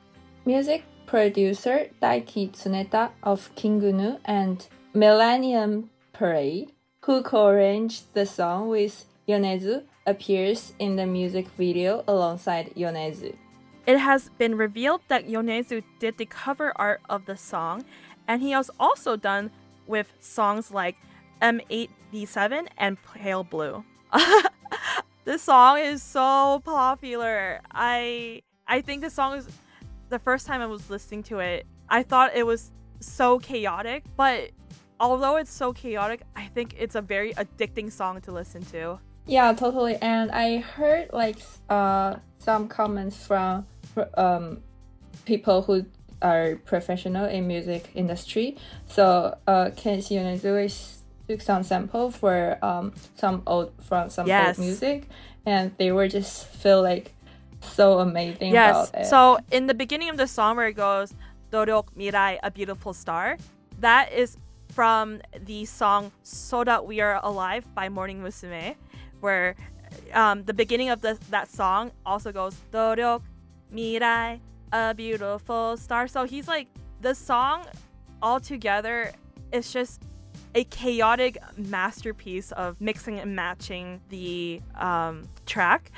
[0.46, 6.72] Music producer Daiki Tsuneta of King Gnu and Millennium Parade,
[7.04, 13.36] who co-arranged the song with Yonezu, appears in the music video alongside Yonezu.
[13.90, 17.84] It has been revealed that Yonezu did the cover art of the song,
[18.28, 19.50] and he has also done
[19.88, 20.96] with songs like
[21.42, 23.84] M87 and Pale Blue.
[25.26, 27.62] this song is so popular.
[27.72, 29.48] I I think the song is
[30.10, 32.70] the first time I was listening to it, I thought it was
[33.00, 34.52] so chaotic, but
[35.00, 39.00] although it's so chaotic, I think it's a very addicting song to listen to.
[39.26, 39.96] Yeah, totally.
[39.96, 41.38] And I heard like
[41.70, 43.66] uh some comments from
[44.18, 44.62] um
[45.26, 45.86] people who
[46.22, 48.58] are professional in music industry.
[48.88, 54.58] So uh Kenshi Yonezu is took some sample for um some old from some Yes.
[54.58, 55.08] old music
[55.46, 57.14] and they were just feel like
[57.62, 58.90] so amazing Yes.
[58.90, 59.06] about it.
[59.06, 61.14] So in the beginning of the song where it goes
[61.52, 63.38] "Dorok Mirai, a beautiful star,"
[63.80, 64.38] that is
[64.74, 68.76] from the song "So That We Are Alive" by Morning Musume,
[69.20, 69.56] where
[70.14, 73.22] um, the beginning of the, that song also goes "Dorok
[73.74, 74.40] Mirai,
[74.72, 76.68] a beautiful star." So he's like
[77.02, 77.66] the song
[78.22, 79.12] altogether
[79.52, 80.04] is just
[80.56, 85.92] a chaotic masterpiece of mixing and matching the um, track.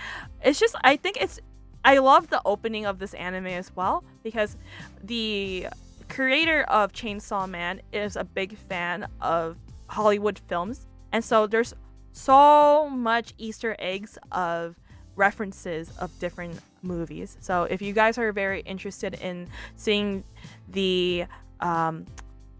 [0.43, 1.39] It's just I think it's
[1.83, 4.57] I love the opening of this anime as well because
[5.03, 5.67] the
[6.09, 9.57] creator of Chainsaw Man is a big fan of
[9.87, 10.85] Hollywood films.
[11.11, 11.73] And so there's
[12.11, 14.75] so much Easter eggs of
[15.21, 17.37] references of different movies.
[17.41, 20.23] So if you guys are very interested in seeing
[20.67, 21.25] the
[21.59, 22.07] um,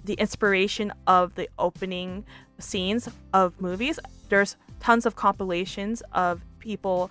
[0.06, 2.24] the inspiration of the opening
[2.60, 4.00] scenes of movies,
[4.30, 7.10] there's tons of compilations of people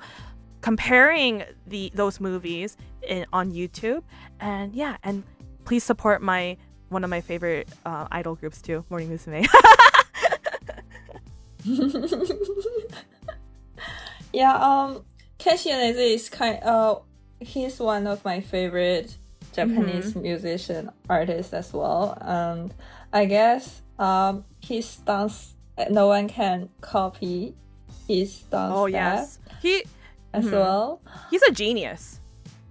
[0.60, 4.04] comparing the those movies in, on YouTube.
[4.38, 5.24] And yeah, and
[5.64, 6.56] please support my
[6.90, 9.46] one of my favorite uh, idol groups too, Morning Musume.
[14.32, 15.04] yeah, um
[15.40, 16.96] Yonezu is kind uh
[17.40, 19.16] he's one of my favorite
[19.52, 22.16] Japanese musician artists as well.
[22.20, 22.72] And
[23.12, 25.54] I guess um his dance
[25.90, 27.54] no one can copy
[28.06, 29.82] his dance oh yes, he
[30.32, 30.52] as Mhm.
[30.52, 31.00] well.
[31.30, 32.20] he's a genius.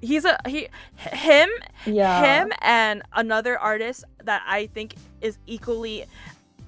[0.02, 1.50] He's a he him
[1.86, 2.22] Yeah.
[2.24, 6.06] him and another artist that I think is equally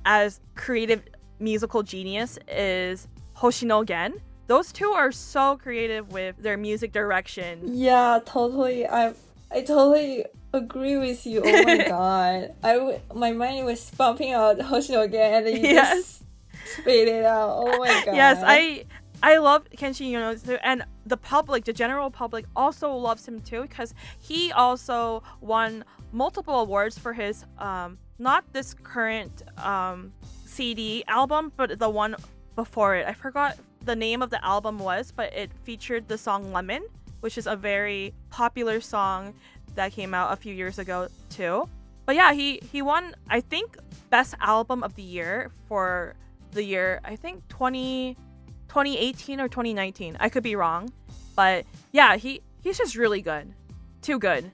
[0.06, 1.04] as creative
[1.40, 4.16] musical genius is Hoshino Gen.
[4.52, 7.62] Those two are so creative with their music direction.
[7.88, 8.86] Yeah, totally.
[8.86, 9.14] I
[9.50, 11.42] I totally agree with you.
[11.42, 12.54] Oh my god.
[12.62, 15.96] I w- my mind was bumping out Hoshino Gen and then you Yes.
[15.96, 16.24] just
[16.82, 17.54] spit it out.
[17.64, 18.14] Oh my god.
[18.22, 18.84] Yes, I
[19.24, 23.94] I love Kenshi Yonezu, and the public, the general public, also loves him too because
[24.20, 30.12] he also won multiple awards for his um not this current um
[30.46, 32.18] CD album, but the one
[32.58, 33.08] before it.
[33.08, 33.56] I forgot
[33.86, 36.84] the name of the album was, but it featured the song Lemon,
[37.22, 39.34] which is a very popular song
[39.76, 41.68] that came out a few years ago too.
[42.06, 43.78] But yeah, he he won I think
[44.10, 46.16] best album of the year for
[46.52, 48.18] the year I think 20
[48.68, 50.18] 2018 or 2019.
[50.20, 50.92] I could be wrong.
[51.36, 53.54] But yeah, he he's just really good.
[54.02, 54.50] Too good.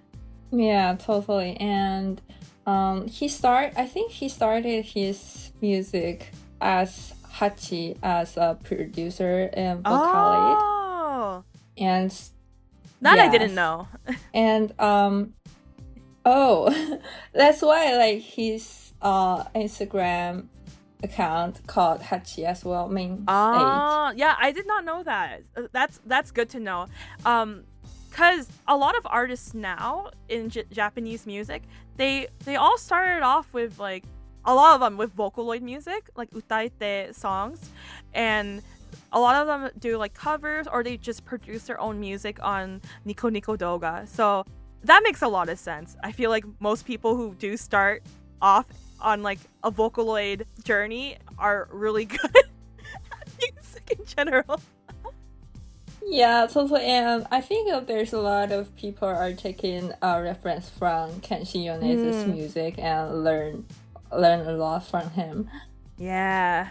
[0.51, 1.55] Yeah, totally.
[1.57, 2.21] And
[2.65, 3.73] um, he start.
[3.75, 6.31] I think he started his music
[6.61, 10.61] as Hachi as a producer and vocalist.
[10.63, 11.43] Oh.
[11.77, 12.13] And
[13.01, 13.87] That I didn't know.
[14.33, 15.33] and um,
[16.25, 16.99] oh,
[17.33, 20.47] that's why like his uh Instagram
[21.03, 23.25] account called Hachi as well means eight.
[23.27, 25.43] Ah, yeah, I did not know that.
[25.55, 26.87] Uh, That's that's good to know.
[27.25, 27.63] Um,
[28.11, 31.63] cause a lot of artists now in J- Japanese music,
[31.97, 34.05] they they all started off with like
[34.47, 37.69] a lot of them with Vocaloid music, like utaite songs,
[38.13, 38.61] and
[39.11, 42.81] a lot of them do like covers or they just produce their own music on
[43.05, 44.07] Nico Nico Doga.
[44.07, 44.45] So
[44.83, 45.95] that makes a lot of sense.
[46.03, 48.03] I feel like most people who do start
[48.41, 48.65] off
[49.01, 52.47] on like a Vocaloid journey are really good at
[53.39, 54.59] music in general.
[56.09, 56.83] Yeah, totally.
[56.83, 62.23] And I think there's a lot of people are taking a reference from Kenshi Yonezu's
[62.23, 62.33] Mm.
[62.33, 63.65] music and learn
[64.11, 65.49] learn a lot from him.
[65.97, 66.69] Yeah.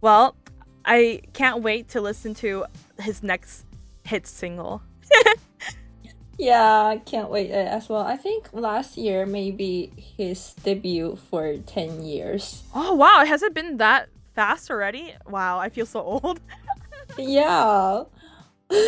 [0.00, 0.36] Well,
[0.84, 2.66] I can't wait to listen to
[3.00, 3.64] his next
[4.04, 4.82] hit single.
[6.40, 8.00] Yeah, I can't wait uh, as well.
[8.00, 12.62] I think last year maybe his debut for 10 years.
[12.74, 15.14] Oh wow, has it been that fast already?
[15.28, 16.40] Wow, I feel so old.
[17.18, 18.04] Yeah.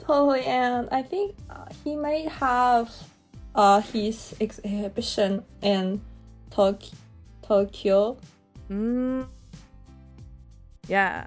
[0.00, 2.92] totally, and I think uh, he might have
[3.54, 6.00] uh, his exhibition in
[6.50, 6.82] Tok-
[7.42, 8.16] Tokyo.
[8.70, 9.26] Mm.
[10.88, 11.26] Yeah.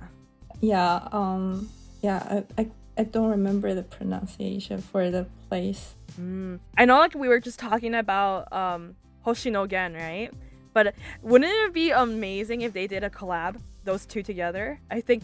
[0.61, 1.69] Yeah, um,
[2.01, 2.67] yeah, I, I,
[2.97, 5.95] I don't remember the pronunciation for the place.
[6.19, 6.59] Mm.
[6.77, 8.95] I know like we were just talking about um
[9.25, 10.31] Hoshino Gen, right?
[10.73, 14.79] But wouldn't it be amazing if they did a collab, those two together?
[14.89, 15.23] I think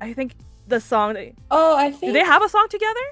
[0.00, 0.32] I think
[0.68, 3.06] the song they Oh, I think do they have a song together?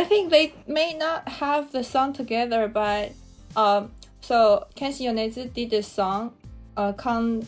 [0.00, 3.12] I think they may not have the song together, but
[3.54, 3.90] um,
[4.22, 6.32] so Kenshi Yonezu did the song,
[6.76, 7.44] uh, Kanden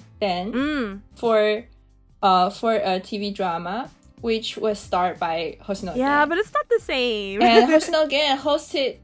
[0.52, 1.00] Mm.
[1.14, 1.64] for,
[2.22, 3.88] uh, for a TV drama,
[4.20, 5.96] which was starred by Hoshino.
[5.96, 6.28] Yeah, Gen.
[6.28, 7.40] but it's not the same.
[7.42, 8.96] and Hoshino Gen hosted.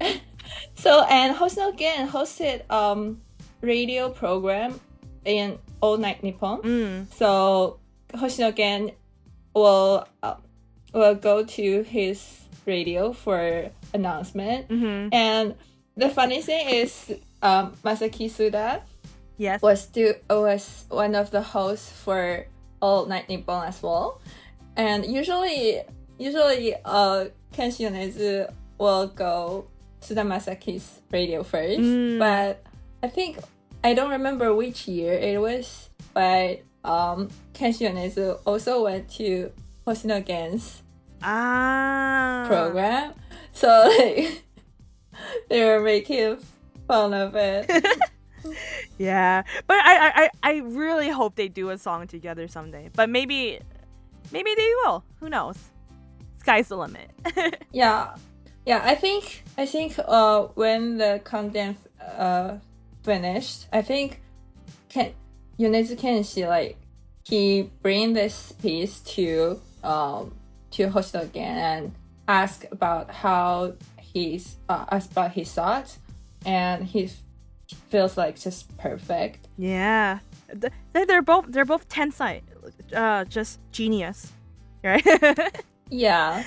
[0.76, 3.20] so and Hoshino Gen hosted um
[3.60, 4.78] radio program
[5.24, 6.62] in All Night Nippon.
[6.62, 7.12] mm.
[7.14, 7.80] So
[8.12, 8.92] Hoshino Gen
[9.54, 10.36] will uh,
[10.92, 14.66] will go to his radio for announcement.
[14.68, 15.54] hmm And
[15.96, 17.12] the funny thing is,
[17.42, 18.82] um, Masaki Suda
[19.36, 19.60] Yes.
[19.62, 22.46] was do was one of the hosts for
[22.80, 24.20] All Night Nippon as well.
[24.76, 25.82] And usually,
[26.18, 29.66] usually, uh, Kenshi Yonezu will go
[30.00, 31.80] to Suda Masaki's radio first.
[31.80, 32.18] Mm.
[32.18, 32.62] But
[33.02, 33.38] I think
[33.82, 39.50] I don't remember which year it was, but um, Kenshi Yonezu also went to
[39.86, 40.82] Hoshino Gen's
[41.24, 42.44] Ah.
[42.46, 43.14] program.
[43.52, 44.42] So like
[45.48, 46.38] they were making
[46.86, 47.70] fun of it.
[48.98, 52.90] Yeah, but I, I I really hope they do a song together someday.
[52.94, 53.58] But maybe
[54.32, 55.02] maybe they will.
[55.20, 55.56] Who knows?
[56.38, 57.10] Sky's the limit.
[57.72, 58.14] yeah.
[58.66, 62.58] Yeah, I think I think uh when the content uh
[63.02, 64.20] finished, I think
[64.88, 65.12] Ken
[65.58, 66.76] Yonezu Kenshi like
[67.24, 70.34] he bring this piece to um
[70.74, 71.92] to Hoshino Gen and
[72.28, 75.98] ask about how he's uh, ask about his thoughts
[76.46, 77.10] and he
[77.90, 79.48] feels like just perfect.
[79.56, 80.18] yeah,
[80.52, 82.42] they- they're both they're both tensai,
[82.94, 84.32] uh, just genius,
[84.82, 85.04] right?
[85.90, 86.44] Yeah.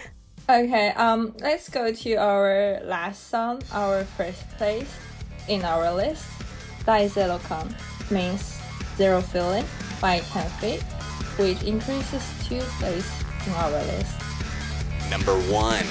[0.50, 4.90] Okay, um let's go to our last song, our first place
[5.48, 6.26] in our list.
[6.86, 7.76] Dai Zero Kan
[8.10, 8.58] means
[8.98, 9.66] zero feeling
[10.02, 10.82] by 10 feet,
[11.38, 13.06] which increases two places
[13.46, 14.17] in our list.
[15.10, 15.86] Number one.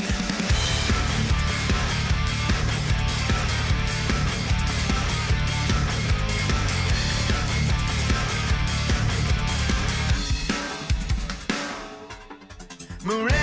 [13.07, 13.36] 胸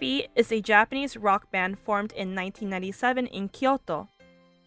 [0.00, 4.08] Feet is a Japanese rock band formed in 1997 in Kyoto.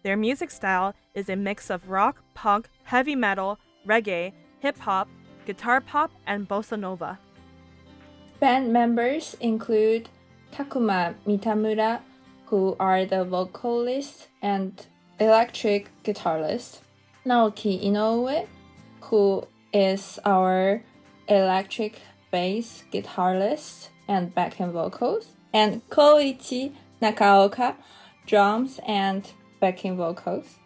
[0.04, 5.08] Their music style is a mix of rock, punk, heavy metal, reggae, hip hop,
[5.44, 7.18] guitar pop, and bossa nova.
[8.38, 10.08] Band members include
[10.52, 11.98] Takuma Mitamura,
[12.46, 14.86] who are the vocalist and
[15.18, 16.78] electric guitarist,
[17.26, 18.46] Naoki Inoue,
[19.00, 20.80] who is our
[21.26, 22.00] electric
[22.30, 27.76] bass guitarist and backing vocals, and Koichi Nakaoka,
[28.26, 30.58] drums and backing vocals.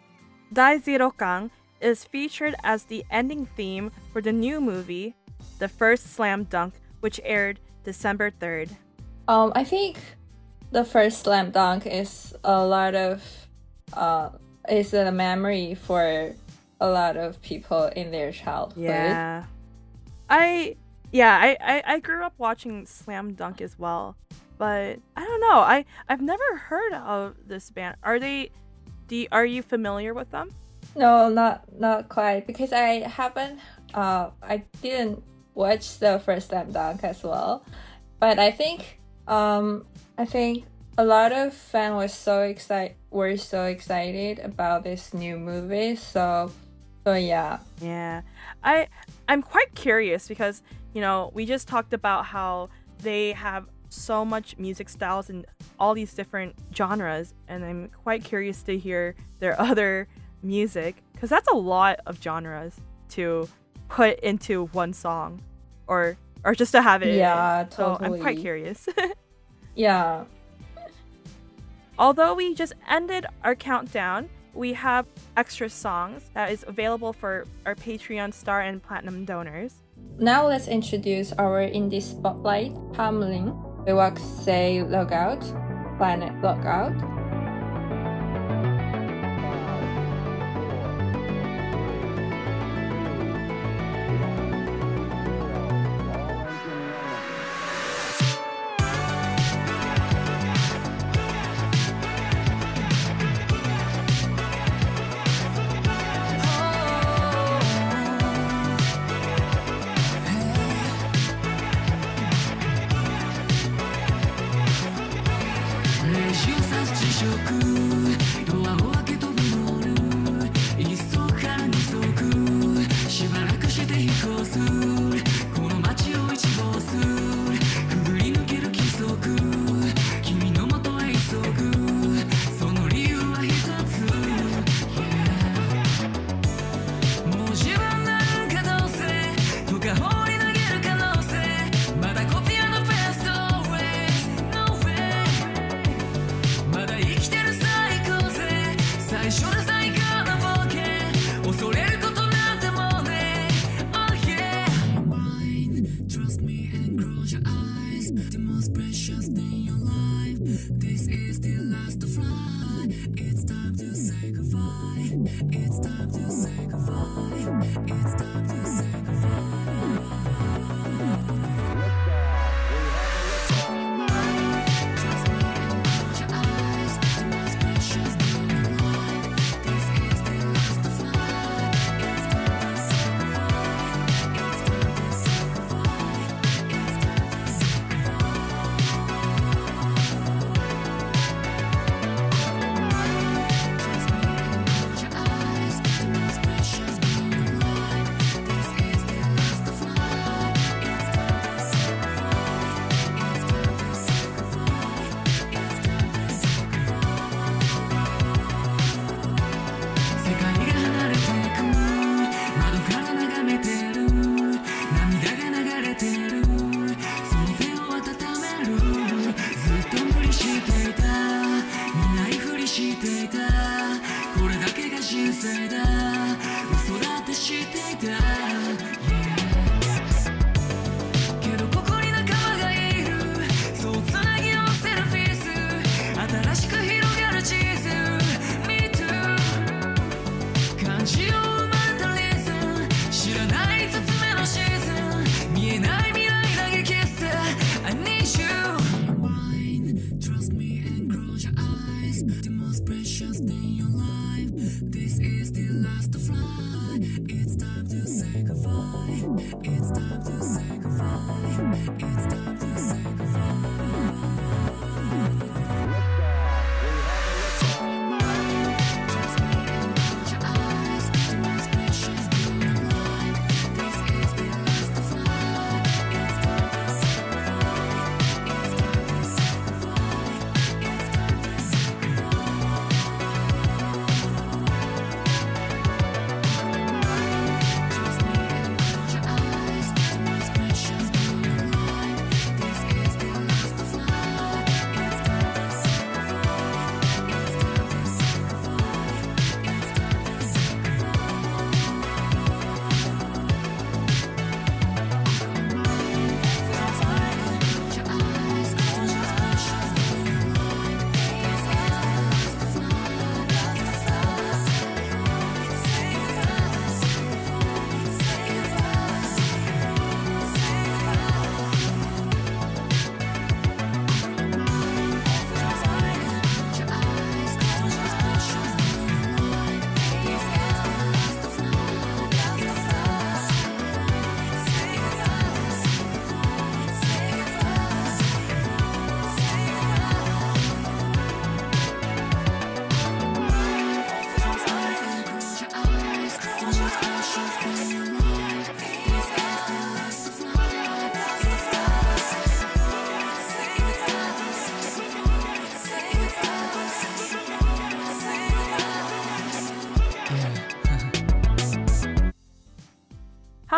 [0.51, 5.15] Dai Zero Kan is featured as the ending theme for the new movie,
[5.59, 8.69] The First Slam Dunk, which aired December 3rd.
[9.27, 9.97] Um, I think
[10.71, 13.23] the first slam dunk is a lot of
[13.93, 14.29] uh
[14.69, 16.33] is a memory for
[16.81, 18.83] a lot of people in their childhood.
[18.83, 19.45] Yeah.
[20.29, 20.77] I
[21.11, 24.15] yeah, I, I, I grew up watching Slam Dunk as well.
[24.57, 25.59] But I don't know.
[25.59, 27.95] I, I've never heard of this band.
[28.03, 28.51] Are they
[29.07, 30.51] do you, are you familiar with them?
[30.95, 33.59] No, not not quite because I haven't
[33.93, 35.23] uh I didn't
[35.55, 37.63] watch the first slam dunk as well.
[38.19, 39.85] But I think um
[40.17, 40.65] I think
[40.97, 45.95] a lot of fans were so excited were so excited about this new movie.
[45.95, 46.51] So
[47.05, 47.59] so yeah.
[47.81, 48.21] Yeah.
[48.63, 48.87] I
[49.27, 50.61] I'm quite curious because,
[50.93, 55.45] you know, we just talked about how they have so much music styles and
[55.79, 60.07] all these different genres and I'm quite curious to hear their other
[60.43, 62.75] music cuz that's a lot of genres
[63.09, 63.47] to
[63.87, 65.41] put into one song
[65.87, 67.09] or or just to have it.
[67.09, 67.15] in.
[67.17, 68.87] Yeah, So I'm quite curious.
[69.75, 70.25] Yeah.
[71.97, 75.05] Although we just ended our countdown, we have
[75.37, 79.75] extra songs that is available for our Patreon star and platinum donors.
[80.19, 83.55] Now let's introduce our indie spotlight, Hamlin,
[84.19, 85.39] Say Logout,
[85.97, 87.18] Planet Logout.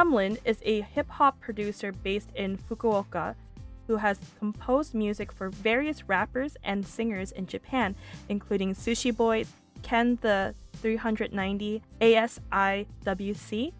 [0.01, 3.35] Hamlin is a hip hop producer based in Fukuoka
[3.85, 7.93] who has composed music for various rappers and singers in Japan,
[8.27, 9.53] including Sushi Boys,
[9.83, 13.73] Ken the 390, ASIWC,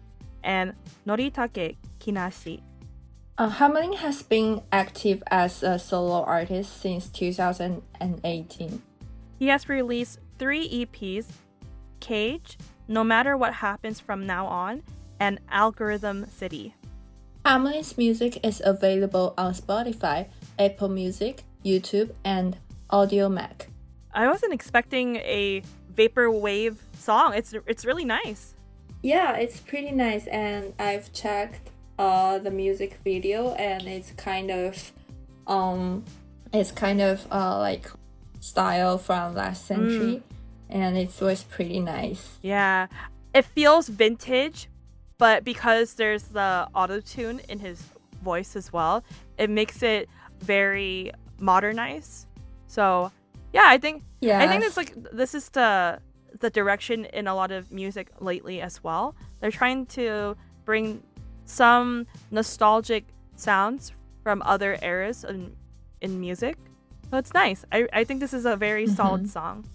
[0.44, 0.74] and
[1.04, 2.62] Noritake Kinashi.
[3.36, 8.80] Uh, Hamlin has been active as a solo artist since 2018.
[9.40, 11.26] He has released three EPs
[11.98, 14.84] Cage, No Matter What Happens From Now On,
[15.22, 16.74] and Algorithm City.
[17.46, 20.26] Hamlin's music is available on Spotify,
[20.58, 22.56] Apple Music, YouTube, and
[22.90, 23.68] Audiomack.
[24.12, 25.62] I wasn't expecting a
[25.94, 27.34] vaporwave song.
[27.34, 28.54] It's it's really nice.
[29.02, 34.92] Yeah, it's pretty nice, and I've checked uh, the music video, and it's kind of,
[35.46, 36.04] um,
[36.52, 37.86] it's kind of uh, like
[38.40, 40.22] style from last century,
[40.68, 42.38] and it was pretty nice.
[42.42, 42.86] Yeah.
[43.34, 44.68] It feels vintage,
[45.22, 47.80] but because there's the auto tune in his
[48.24, 49.04] voice as well,
[49.38, 50.08] it makes it
[50.40, 52.26] very modernized.
[52.66, 53.12] So,
[53.52, 56.00] yeah, I think Yeah, I think it's like this is the
[56.40, 59.14] the direction in a lot of music lately as well.
[59.38, 61.04] They're trying to bring
[61.44, 63.04] some nostalgic
[63.36, 63.92] sounds
[64.24, 65.54] from other eras in,
[66.00, 66.56] in music.
[67.10, 67.64] So it's nice.
[67.70, 69.38] I, I think this is a very solid mm-hmm.
[69.38, 69.68] song.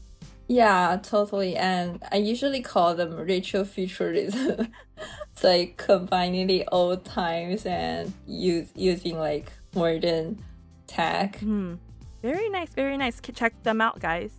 [0.48, 1.56] Yeah, totally.
[1.56, 4.72] And I usually call them retro futurism.
[5.34, 10.44] it's like combining the old times and use using like modern
[10.88, 11.38] tech.
[11.40, 11.76] Hmm.
[12.22, 13.22] Very nice, very nice.
[13.22, 14.32] Check them out, guys.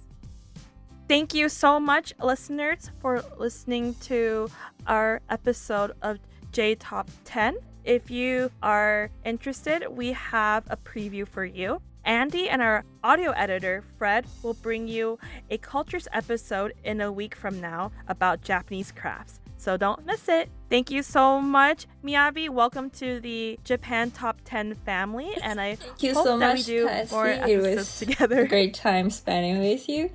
[1.09, 4.51] Thank you so much, listeners, for listening to
[4.87, 6.19] our episode of
[6.53, 7.57] J Top 10.
[7.85, 11.81] If you are interested, we have a preview for you.
[12.05, 15.19] Andy and our audio editor, Fred, will bring you
[15.51, 19.41] a cultures episode in a week from now about Japanese crafts.
[19.59, 20.49] So don't miss it.
[20.70, 22.49] Thank you so much, Miyabi.
[22.49, 25.33] Welcome to the Japan Top 10 family.
[25.43, 27.15] And I Thank you hope so that much, we do Tessie.
[27.15, 28.41] more It episodes was together.
[28.43, 30.11] a great time spending with you.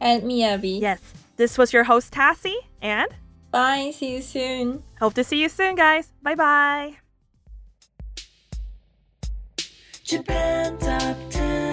[0.00, 0.80] And Miyabi.
[0.80, 1.00] Yes,
[1.36, 3.08] this was your host, Tassie, and
[3.50, 3.92] Bye.
[3.96, 4.82] See you soon.
[5.00, 6.12] hope to see you soon, guys.
[6.22, 6.96] Bye bye.
[10.08, 11.67] Japan Top 10.